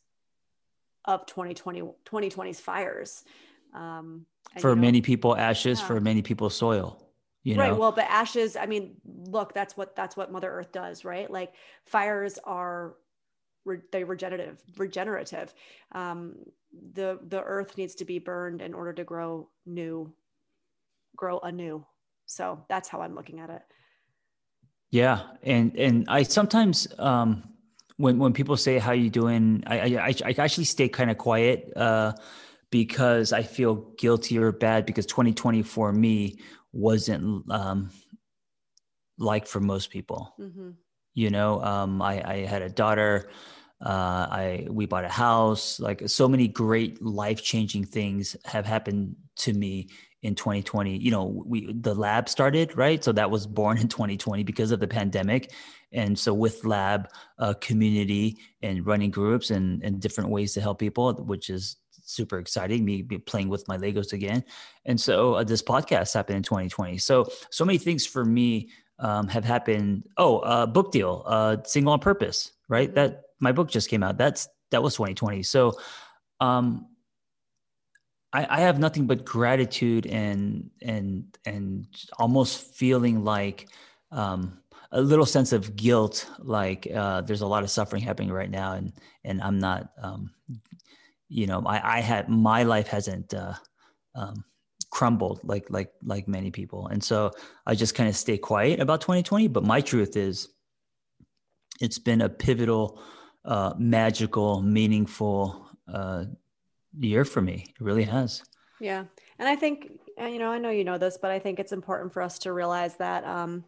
of 1.06 1.26
2020, 1.26 1.82
2020's 2.06 2.60
fires. 2.60 3.24
Um, 3.74 4.26
for 4.60 4.70
you 4.70 4.76
know, 4.76 4.82
many 4.82 5.02
people, 5.02 5.36
ashes, 5.36 5.80
yeah. 5.80 5.88
for 5.88 6.00
many 6.00 6.22
people, 6.22 6.50
soil 6.50 7.11
you 7.44 7.56
know? 7.56 7.62
right 7.62 7.78
well 7.78 7.92
but 7.92 8.06
ashes 8.10 8.56
i 8.56 8.66
mean 8.66 8.96
look 9.06 9.54
that's 9.54 9.78
what 9.78 9.96
that's 9.96 10.18
what 10.18 10.32
mother 10.32 10.52
earth 10.52 10.72
does 10.72 11.04
right? 11.04 11.30
Like 11.30 11.54
fires 11.86 12.38
are 12.44 12.96
re- 13.66 13.82
they 13.92 14.04
regenerative 14.04 14.62
regenerative. 14.78 15.54
Um, 15.94 16.36
the 16.94 17.20
the 17.28 17.42
earth 17.42 17.78
needs 17.78 17.96
to 17.96 18.06
be 18.06 18.20
burned 18.20 18.62
in 18.62 18.74
order 18.74 18.94
to 18.94 19.04
grow 19.04 19.50
new 19.66 20.14
grow 21.16 21.40
anew. 21.40 21.86
So 22.26 22.64
that's 22.70 22.88
how 22.88 23.02
i'm 23.02 23.16
looking 23.16 23.40
at 23.40 23.50
it. 23.50 23.62
Yeah 24.90 25.22
and 25.44 25.76
and 25.78 26.06
i 26.08 26.24
sometimes 26.24 26.88
um 27.00 27.44
when 27.98 28.18
when 28.18 28.34
people 28.34 28.58
say 28.58 28.80
how 28.80 28.94
you 28.94 29.10
doing? 29.10 29.64
I 29.68 29.98
i, 29.98 30.14
I 30.26 30.36
actually 30.38 30.66
stay 30.66 30.90
kind 30.90 31.12
of 31.12 31.18
quiet 31.18 31.72
uh 31.76 32.14
because 32.70 33.34
i 33.34 33.44
feel 33.44 33.76
guilty 33.98 34.38
or 34.38 34.54
bad 34.54 34.86
because 34.86 35.06
2020 35.06 35.62
for 35.62 35.92
me 35.92 36.40
wasn't 36.74 37.50
um, 37.52 37.90
like 39.18 39.48
for 39.48 39.60
most 39.60 39.90
people. 39.90 40.34
Mm-hmm. 40.40 40.72
You 41.14 41.30
know, 41.30 41.62
um, 41.62 42.02
I, 42.02 42.22
I, 42.26 42.38
had 42.46 42.62
a 42.62 42.70
daughter. 42.70 43.30
Uh, 43.84 44.28
I 44.30 44.68
we 44.70 44.86
bought 44.86 45.06
a 45.06 45.10
house. 45.10 45.80
Like 45.80 46.08
so 46.08 46.28
many 46.28 46.48
great 46.48 47.02
life 47.02 47.44
changing 47.44 47.86
things 47.86 48.36
have 48.46 48.66
happened 48.66 49.16
to 49.38 49.54
me 49.54 49.90
in 50.24 50.36
2020. 50.36 50.98
You 50.98 51.12
know, 51.12 51.44
we 51.46 51.74
the 51.74 51.96
lab 51.96 52.30
started 52.30 52.78
right, 52.78 53.04
so 53.04 53.12
that 53.12 53.30
was 53.30 53.46
born 53.46 53.78
in 53.80 53.88
2020 53.88 54.44
because 54.44 54.72
of 54.72 54.80
the 54.80 54.88
pandemic, 54.88 55.52
and 55.92 56.18
so 56.18 56.34
with 56.34 56.64
lab 56.64 57.10
uh, 57.40 57.54
community 57.56 58.38
and 58.62 58.86
running 58.86 59.12
groups 59.12 59.52
and 59.52 59.84
and 59.84 60.00
different 60.00 60.30
ways 60.30 60.54
to 60.54 60.62
help 60.62 60.80
people, 60.80 61.14
which 61.16 61.50
is 61.50 61.76
super 62.12 62.40
exciting 62.40 62.86
me 62.86 63.04
playing 63.04 63.50
with 63.50 63.68
my 63.68 63.78
legos 63.78 64.14
again. 64.14 64.44
And 64.86 65.00
so 65.00 65.36
uh, 65.36 65.44
this 65.44 65.62
podcast 65.62 66.14
happened 66.14 66.38
in 66.38 66.44
2020 66.44 66.98
so 66.98 67.28
so 67.50 67.66
many 67.66 67.78
things 67.78 68.06
for 68.06 68.26
me 68.26 68.70
um, 69.00 69.28
have 69.28 69.46
happened. 69.46 70.08
Oh 70.18 70.40
uh, 70.40 70.66
book 70.66 70.92
deal 70.92 71.24
uh, 71.26 71.58
single 71.66 71.94
on 71.94 72.00
purpose 72.00 72.52
right? 72.70 72.94
That 72.96 73.24
my 73.40 73.52
book 73.52 73.70
just 73.70 73.90
came 73.90 74.04
out. 74.04 74.18
That's 74.18 74.48
that 74.72 74.82
was 74.82 74.96
2020 74.96 75.44
so 75.44 75.74
um 76.40 76.88
I, 78.34 78.48
I 78.50 78.60
have 78.62 78.80
nothing 78.80 79.08
but 79.08 79.26
gratitude 79.26 80.06
and 80.06 80.70
and 80.82 81.26
and 81.46 81.88
almost 82.18 82.76
feeling 82.76 83.24
like 83.24 83.68
um, 84.12 84.60
a 84.92 85.02
little 85.02 85.26
sense 85.26 85.54
of 85.54 85.76
guilt, 85.76 86.30
like 86.40 86.88
uh, 86.94 87.22
there's 87.22 87.42
a 87.42 87.48
lot 87.48 87.64
of 87.64 87.70
suffering 87.72 88.02
happening 88.02 88.32
right 88.32 88.50
now, 88.50 88.74
and 88.74 88.94
and 89.24 89.42
I'm 89.42 89.60
not, 89.60 89.92
um, 90.02 90.32
you 91.32 91.48
know, 91.48 91.64
I 91.66 91.98
I 91.98 92.00
had 92.02 92.28
my 92.28 92.64
life 92.64 92.88
hasn't 92.88 93.34
uh, 93.34 93.54
um, 94.16 94.44
crumbled 94.90 95.40
like 95.44 95.70
like 95.70 95.92
like 96.04 96.28
many 96.28 96.52
people, 96.52 96.88
and 96.88 97.02
so 97.02 97.32
I 97.66 97.76
just 97.76 97.96
kind 97.96 98.10
of 98.10 98.16
stay 98.16 98.38
quiet 98.38 98.80
about 98.82 99.02
2020. 99.02 99.48
But 99.48 99.64
my 99.64 99.80
truth 99.80 100.18
is, 100.18 100.50
it's 101.80 102.00
been 102.00 102.22
a 102.22 102.28
pivotal, 102.30 103.02
uh, 103.46 103.74
magical, 103.78 104.62
meaningful 104.62 105.70
uh, 105.92 106.26
year 107.00 107.24
for 107.24 107.42
me. 107.42 107.66
It 107.70 107.82
really 107.82 108.04
has. 108.04 108.44
Yeah. 108.82 109.06
And 109.40 109.48
I 109.48 109.56
think, 109.56 109.92
you 110.18 110.40
know, 110.40 110.52
I 110.52 110.58
know 110.58 110.70
you 110.70 110.84
know 110.84 110.98
this, 110.98 111.18
but 111.22 111.32
I 111.32 111.40
think 111.40 111.60
it's 111.60 111.72
important 111.72 112.12
for 112.14 112.22
us 112.22 112.40
to 112.40 112.52
realize 112.52 112.96
that 112.98 113.24
um, 113.24 113.64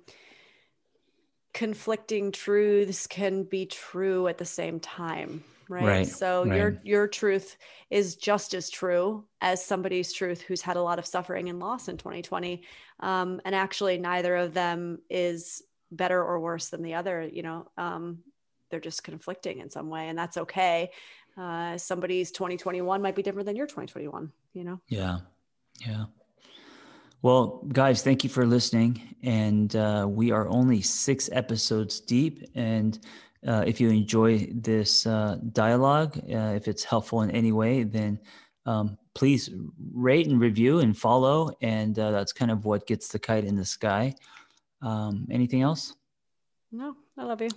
conflicting 1.54 2.32
truths 2.32 3.08
can 3.08 3.44
be 3.44 3.66
true 3.66 4.28
at 4.28 4.38
the 4.38 4.46
same 4.46 4.80
time. 4.80 5.44
Right? 5.74 5.86
Right, 5.86 6.08
so 6.08 6.46
right. 6.46 6.56
your 6.56 6.82
your 6.84 7.08
truth 7.08 7.58
is 7.90 8.16
just 8.16 8.54
as 8.54 8.70
true 8.70 9.26
as 9.42 9.64
somebody's 9.64 10.14
truth 10.14 10.42
who's 10.42 10.62
had 10.62 10.78
a 10.78 10.82
lot 10.82 11.00
of 11.00 11.06
suffering 11.06 11.50
and 11.50 11.60
loss 11.60 11.88
in 11.88 11.98
2020 11.98 12.64
um, 13.00 13.42
and 13.46 13.56
actually 13.56 13.98
neither 13.98 14.36
of 14.36 14.54
them 14.54 15.00
is 15.10 15.64
better 15.92 16.24
or 16.24 16.40
worse 16.40 16.70
than 16.70 16.82
the 16.82 16.94
other 16.94 17.24
you 17.24 17.44
know 17.44 17.68
um, 17.78 18.20
they're 18.70 18.80
just 18.80 19.04
conflicting 19.04 19.60
in 19.60 19.70
some 19.70 19.90
way 19.90 20.10
and 20.10 20.18
that's 20.18 20.38
okay 20.38 20.92
uh, 21.38 21.78
somebody's 21.78 22.32
2021 22.32 23.02
might 23.02 23.16
be 23.16 23.24
different 23.24 23.48
than 23.48 23.56
your 23.56 23.68
2021 23.68 24.32
you 24.54 24.64
know 24.64 24.80
Yeah. 24.88 25.20
Yeah. 25.86 26.06
Well, 27.24 27.64
guys, 27.72 28.04
thank 28.04 28.24
you 28.26 28.30
for 28.30 28.46
listening. 28.46 29.16
And 29.24 29.74
uh, 29.78 30.06
we 30.10 30.32
are 30.32 30.48
only 30.50 30.82
six 30.82 31.30
episodes 31.32 32.02
deep. 32.02 32.44
And 32.54 33.00
uh, 33.48 33.64
if 33.66 33.82
you 33.82 33.90
enjoy 33.90 34.48
this 34.54 35.06
uh, 35.06 35.38
dialogue, 35.52 36.18
uh, 36.18 36.54
if 36.56 36.68
it's 36.68 36.84
helpful 36.84 37.22
in 37.22 37.32
any 37.32 37.52
way, 37.52 37.84
then 37.84 38.20
um, 38.66 38.98
please 39.14 39.50
rate 39.94 40.28
and 40.28 40.40
review 40.40 40.80
and 40.80 40.98
follow. 40.98 41.52
And 41.62 41.98
uh, 42.00 42.12
that's 42.12 42.32
kind 42.34 42.52
of 42.52 42.66
what 42.66 42.88
gets 42.88 43.10
the 43.10 43.20
kite 43.20 43.46
in 43.46 43.56
the 43.56 43.66
sky. 43.66 44.16
Um, 44.82 45.28
anything 45.32 45.62
else? 45.62 45.96
no 46.76 46.96
i 47.20 47.24
love 47.24 47.40
you 47.40 47.50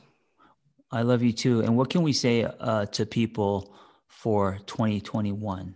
I 0.92 1.02
love 1.02 1.22
you 1.22 1.32
too. 1.32 1.60
And 1.60 1.76
what 1.76 1.90
can 1.90 2.02
we 2.02 2.12
say 2.12 2.44
uh, 2.44 2.86
to 2.86 3.04
people 3.04 3.74
for 4.06 4.58
2021? 4.66 5.74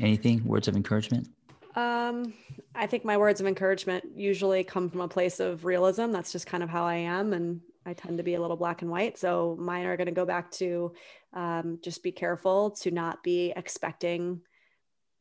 Anything? 0.00 0.44
Words 0.44 0.68
of 0.68 0.76
encouragement? 0.76 1.28
Um, 1.76 2.32
I 2.74 2.86
think 2.86 3.04
my 3.04 3.16
words 3.16 3.40
of 3.40 3.46
encouragement 3.46 4.04
usually 4.16 4.64
come 4.64 4.88
from 4.88 5.02
a 5.02 5.08
place 5.08 5.40
of 5.40 5.64
realism. 5.64 6.10
That's 6.10 6.32
just 6.32 6.46
kind 6.46 6.62
of 6.62 6.70
how 6.70 6.84
I 6.84 6.96
am. 6.96 7.32
And 7.32 7.60
I 7.88 7.94
tend 7.94 8.18
to 8.18 8.24
be 8.24 8.34
a 8.34 8.40
little 8.40 8.56
black 8.56 8.82
and 8.82 8.90
white. 8.90 9.16
So 9.16 9.56
mine 9.58 9.86
are 9.86 9.96
going 9.96 10.08
to 10.08 10.12
go 10.12 10.26
back 10.26 10.50
to 10.52 10.92
um, 11.32 11.78
just 11.82 12.02
be 12.02 12.12
careful 12.12 12.72
to 12.82 12.90
not 12.90 13.22
be 13.22 13.52
expecting 13.56 14.42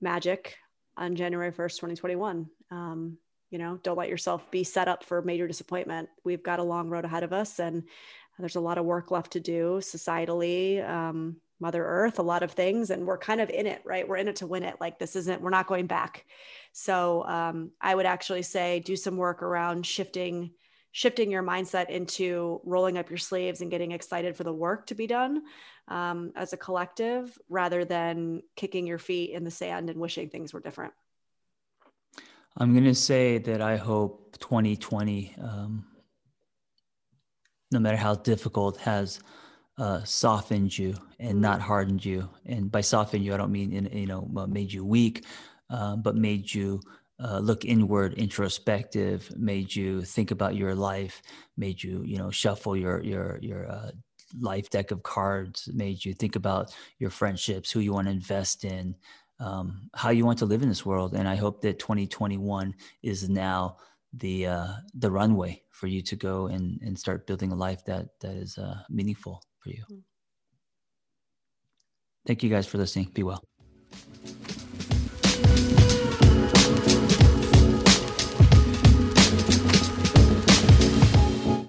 magic 0.01 0.57
on 0.97 1.15
January 1.15 1.51
1st, 1.51 1.75
2021. 1.75 2.49
Um, 2.69 3.17
you 3.49 3.57
know, 3.57 3.79
don't 3.83 3.97
let 3.97 4.09
yourself 4.09 4.51
be 4.51 4.65
set 4.65 4.89
up 4.89 5.05
for 5.05 5.21
major 5.21 5.47
disappointment. 5.47 6.09
We've 6.25 6.43
got 6.43 6.59
a 6.59 6.63
long 6.63 6.89
road 6.89 7.05
ahead 7.05 7.23
of 7.23 7.31
us 7.31 7.59
and 7.59 7.83
there's 8.37 8.57
a 8.57 8.61
lot 8.61 8.77
of 8.77 8.85
work 8.85 9.11
left 9.11 9.31
to 9.31 9.39
do 9.39 9.79
societally. 9.81 10.87
Um, 10.87 11.37
Mother 11.59 11.83
Earth, 11.83 12.19
a 12.19 12.23
lot 12.23 12.43
of 12.43 12.51
things, 12.51 12.91
and 12.91 13.07
we're 13.07 13.17
kind 13.17 13.41
of 13.41 13.49
in 13.49 13.65
it, 13.65 13.81
right? 13.83 14.07
We're 14.07 14.17
in 14.17 14.27
it 14.27 14.35
to 14.37 14.47
win 14.47 14.61
it. 14.61 14.75
Like 14.79 14.99
this 14.99 15.15
isn't, 15.15 15.41
we're 15.41 15.49
not 15.49 15.65
going 15.65 15.87
back. 15.87 16.25
So 16.71 17.23
um, 17.25 17.71
I 17.81 17.95
would 17.95 18.05
actually 18.05 18.43
say 18.43 18.79
do 18.79 18.95
some 18.95 19.17
work 19.17 19.41
around 19.41 19.85
shifting, 19.85 20.51
shifting 20.97 21.29
your 21.29 21.43
mindset 21.43 21.91
into 21.91 22.59
rolling 22.65 22.97
up 22.97 23.07
your 23.07 23.19
sleeves 23.19 23.61
and 23.61 23.69
getting 23.69 23.91
excited 23.91 24.35
for 24.35 24.43
the 24.43 24.51
work 24.51 24.87
to 24.87 24.95
be 24.95 25.05
done 25.05 25.43
um, 25.89 26.31
as 26.35 26.53
a 26.53 26.57
collective, 26.57 27.37
rather 27.49 27.85
than 27.85 28.41
kicking 28.55 28.87
your 28.87 28.97
feet 28.97 29.29
in 29.29 29.43
the 29.43 29.51
sand 29.51 29.91
and 29.91 29.99
wishing 29.99 30.27
things 30.27 30.51
were 30.51 30.59
different. 30.59 30.91
I'm 32.57 32.73
going 32.73 32.85
to 32.85 32.95
say 32.95 33.37
that 33.37 33.61
I 33.61 33.77
hope 33.77 34.39
2020, 34.39 35.35
um, 35.39 35.85
no 37.71 37.77
matter 37.77 37.95
how 37.95 38.15
difficult, 38.15 38.77
has 38.77 39.19
uh, 39.77 40.03
softened 40.03 40.75
you 40.75 40.95
and 41.19 41.39
not 41.39 41.61
hardened 41.61 42.03
you. 42.03 42.27
And 42.43 42.71
by 42.71 42.81
softened 42.81 43.23
you, 43.23 43.35
I 43.35 43.37
don't 43.37 43.51
mean 43.51 43.71
in, 43.71 43.85
you 43.95 44.07
know 44.07 44.27
made 44.49 44.73
you 44.73 44.83
weak, 44.83 45.25
uh, 45.69 45.95
but 45.97 46.15
made 46.15 46.51
you 46.51 46.81
uh, 47.23 47.39
look 47.39 47.65
inward, 47.65 48.13
introspective, 48.13 49.31
made 49.37 49.75
you 49.75 50.01
think 50.01 50.31
about 50.31 50.55
your 50.55 50.75
life, 50.75 51.21
made 51.55 51.81
you 51.81 52.03
you 52.03 52.17
know 52.17 52.29
shuffle 52.29 52.75
your 52.75 53.01
your 53.03 53.39
your 53.41 53.69
uh, 53.69 53.91
life 54.39 54.69
deck 54.69 54.91
of 54.91 55.03
cards, 55.03 55.69
made 55.73 56.03
you 56.03 56.13
think 56.13 56.35
about 56.35 56.75
your 56.99 57.09
friendships, 57.09 57.71
who 57.71 57.79
you 57.79 57.93
want 57.93 58.07
to 58.07 58.11
invest 58.11 58.65
in, 58.65 58.95
um, 59.39 59.89
how 59.95 60.09
you 60.09 60.25
want 60.25 60.39
to 60.39 60.45
live 60.45 60.61
in 60.61 60.69
this 60.69 60.85
world. 60.85 61.13
And 61.13 61.27
I 61.27 61.35
hope 61.35 61.61
that 61.61 61.79
2021 61.79 62.73
is 63.03 63.29
now 63.29 63.77
the 64.13 64.47
uh, 64.47 64.73
the 64.93 65.11
runway 65.11 65.61
for 65.71 65.87
you 65.87 66.01
to 66.03 66.15
go 66.15 66.47
and 66.47 66.79
and 66.81 66.97
start 66.97 67.27
building 67.27 67.51
a 67.51 67.55
life 67.55 67.83
that 67.85 68.07
that 68.21 68.35
is 68.35 68.57
uh, 68.57 68.77
meaningful 68.89 69.41
for 69.59 69.69
you. 69.69 69.83
Thank 72.25 72.43
you 72.43 72.49
guys 72.49 72.67
for 72.67 72.77
listening. 72.77 73.09
Be 73.13 73.23
well. 73.23 73.41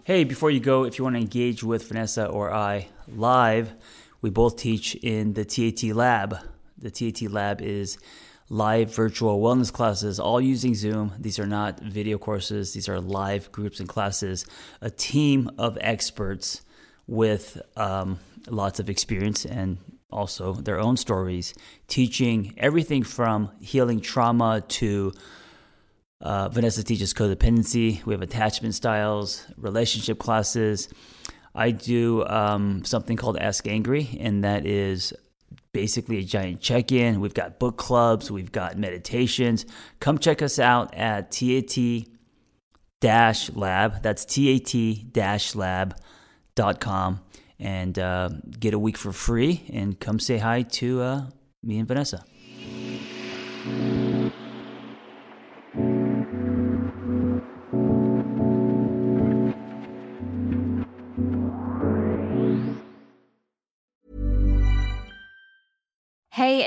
Hey, 0.08 0.24
before 0.24 0.50
you 0.50 0.58
go, 0.58 0.84
if 0.84 0.96
you 0.96 1.04
want 1.04 1.16
to 1.16 1.20
engage 1.20 1.62
with 1.62 1.86
Vanessa 1.86 2.24
or 2.24 2.50
I 2.50 2.88
live, 3.08 3.74
we 4.22 4.30
both 4.30 4.56
teach 4.56 4.94
in 4.94 5.34
the 5.34 5.44
TAT 5.44 5.94
Lab. 5.94 6.38
The 6.78 6.90
TAT 6.90 7.30
Lab 7.30 7.60
is 7.60 7.98
live 8.48 8.94
virtual 8.94 9.38
wellness 9.38 9.70
classes, 9.70 10.18
all 10.18 10.40
using 10.40 10.74
Zoom. 10.74 11.12
These 11.18 11.38
are 11.38 11.46
not 11.46 11.80
video 11.80 12.16
courses, 12.16 12.72
these 12.72 12.88
are 12.88 12.98
live 12.98 13.52
groups 13.52 13.80
and 13.80 13.86
classes. 13.86 14.46
A 14.80 14.88
team 14.88 15.50
of 15.58 15.76
experts 15.82 16.62
with 17.06 17.60
um, 17.76 18.18
lots 18.48 18.80
of 18.80 18.88
experience 18.88 19.44
and 19.44 19.76
also 20.10 20.54
their 20.54 20.80
own 20.80 20.96
stories, 20.96 21.52
teaching 21.86 22.54
everything 22.56 23.02
from 23.02 23.50
healing 23.60 24.00
trauma 24.00 24.62
to 24.68 25.12
uh, 26.20 26.48
Vanessa 26.48 26.82
teaches 26.82 27.14
codependency. 27.14 28.04
We 28.04 28.14
have 28.14 28.22
attachment 28.22 28.74
styles, 28.74 29.46
relationship 29.56 30.18
classes. 30.18 30.88
I 31.54 31.70
do 31.70 32.24
um, 32.26 32.84
something 32.84 33.16
called 33.16 33.38
Ask 33.38 33.66
Angry, 33.66 34.16
and 34.20 34.44
that 34.44 34.66
is 34.66 35.12
basically 35.72 36.18
a 36.18 36.22
giant 36.22 36.60
check 36.60 36.92
in. 36.92 37.20
We've 37.20 37.34
got 37.34 37.58
book 37.58 37.76
clubs, 37.76 38.30
we've 38.30 38.52
got 38.52 38.78
meditations. 38.78 39.66
Come 40.00 40.18
check 40.18 40.42
us 40.42 40.58
out 40.58 40.94
at 40.94 41.30
TAT 41.30 41.76
lab. 43.54 44.02
That's 44.02 44.24
TAT 44.24 45.54
lab.com 45.54 47.20
and 47.60 47.98
uh, 47.98 48.30
get 48.58 48.74
a 48.74 48.78
week 48.78 48.96
for 48.96 49.12
free 49.12 49.64
and 49.72 49.98
come 49.98 50.18
say 50.20 50.38
hi 50.38 50.62
to 50.62 51.00
uh, 51.00 51.26
me 51.62 51.78
and 51.78 51.88
Vanessa. 51.88 52.24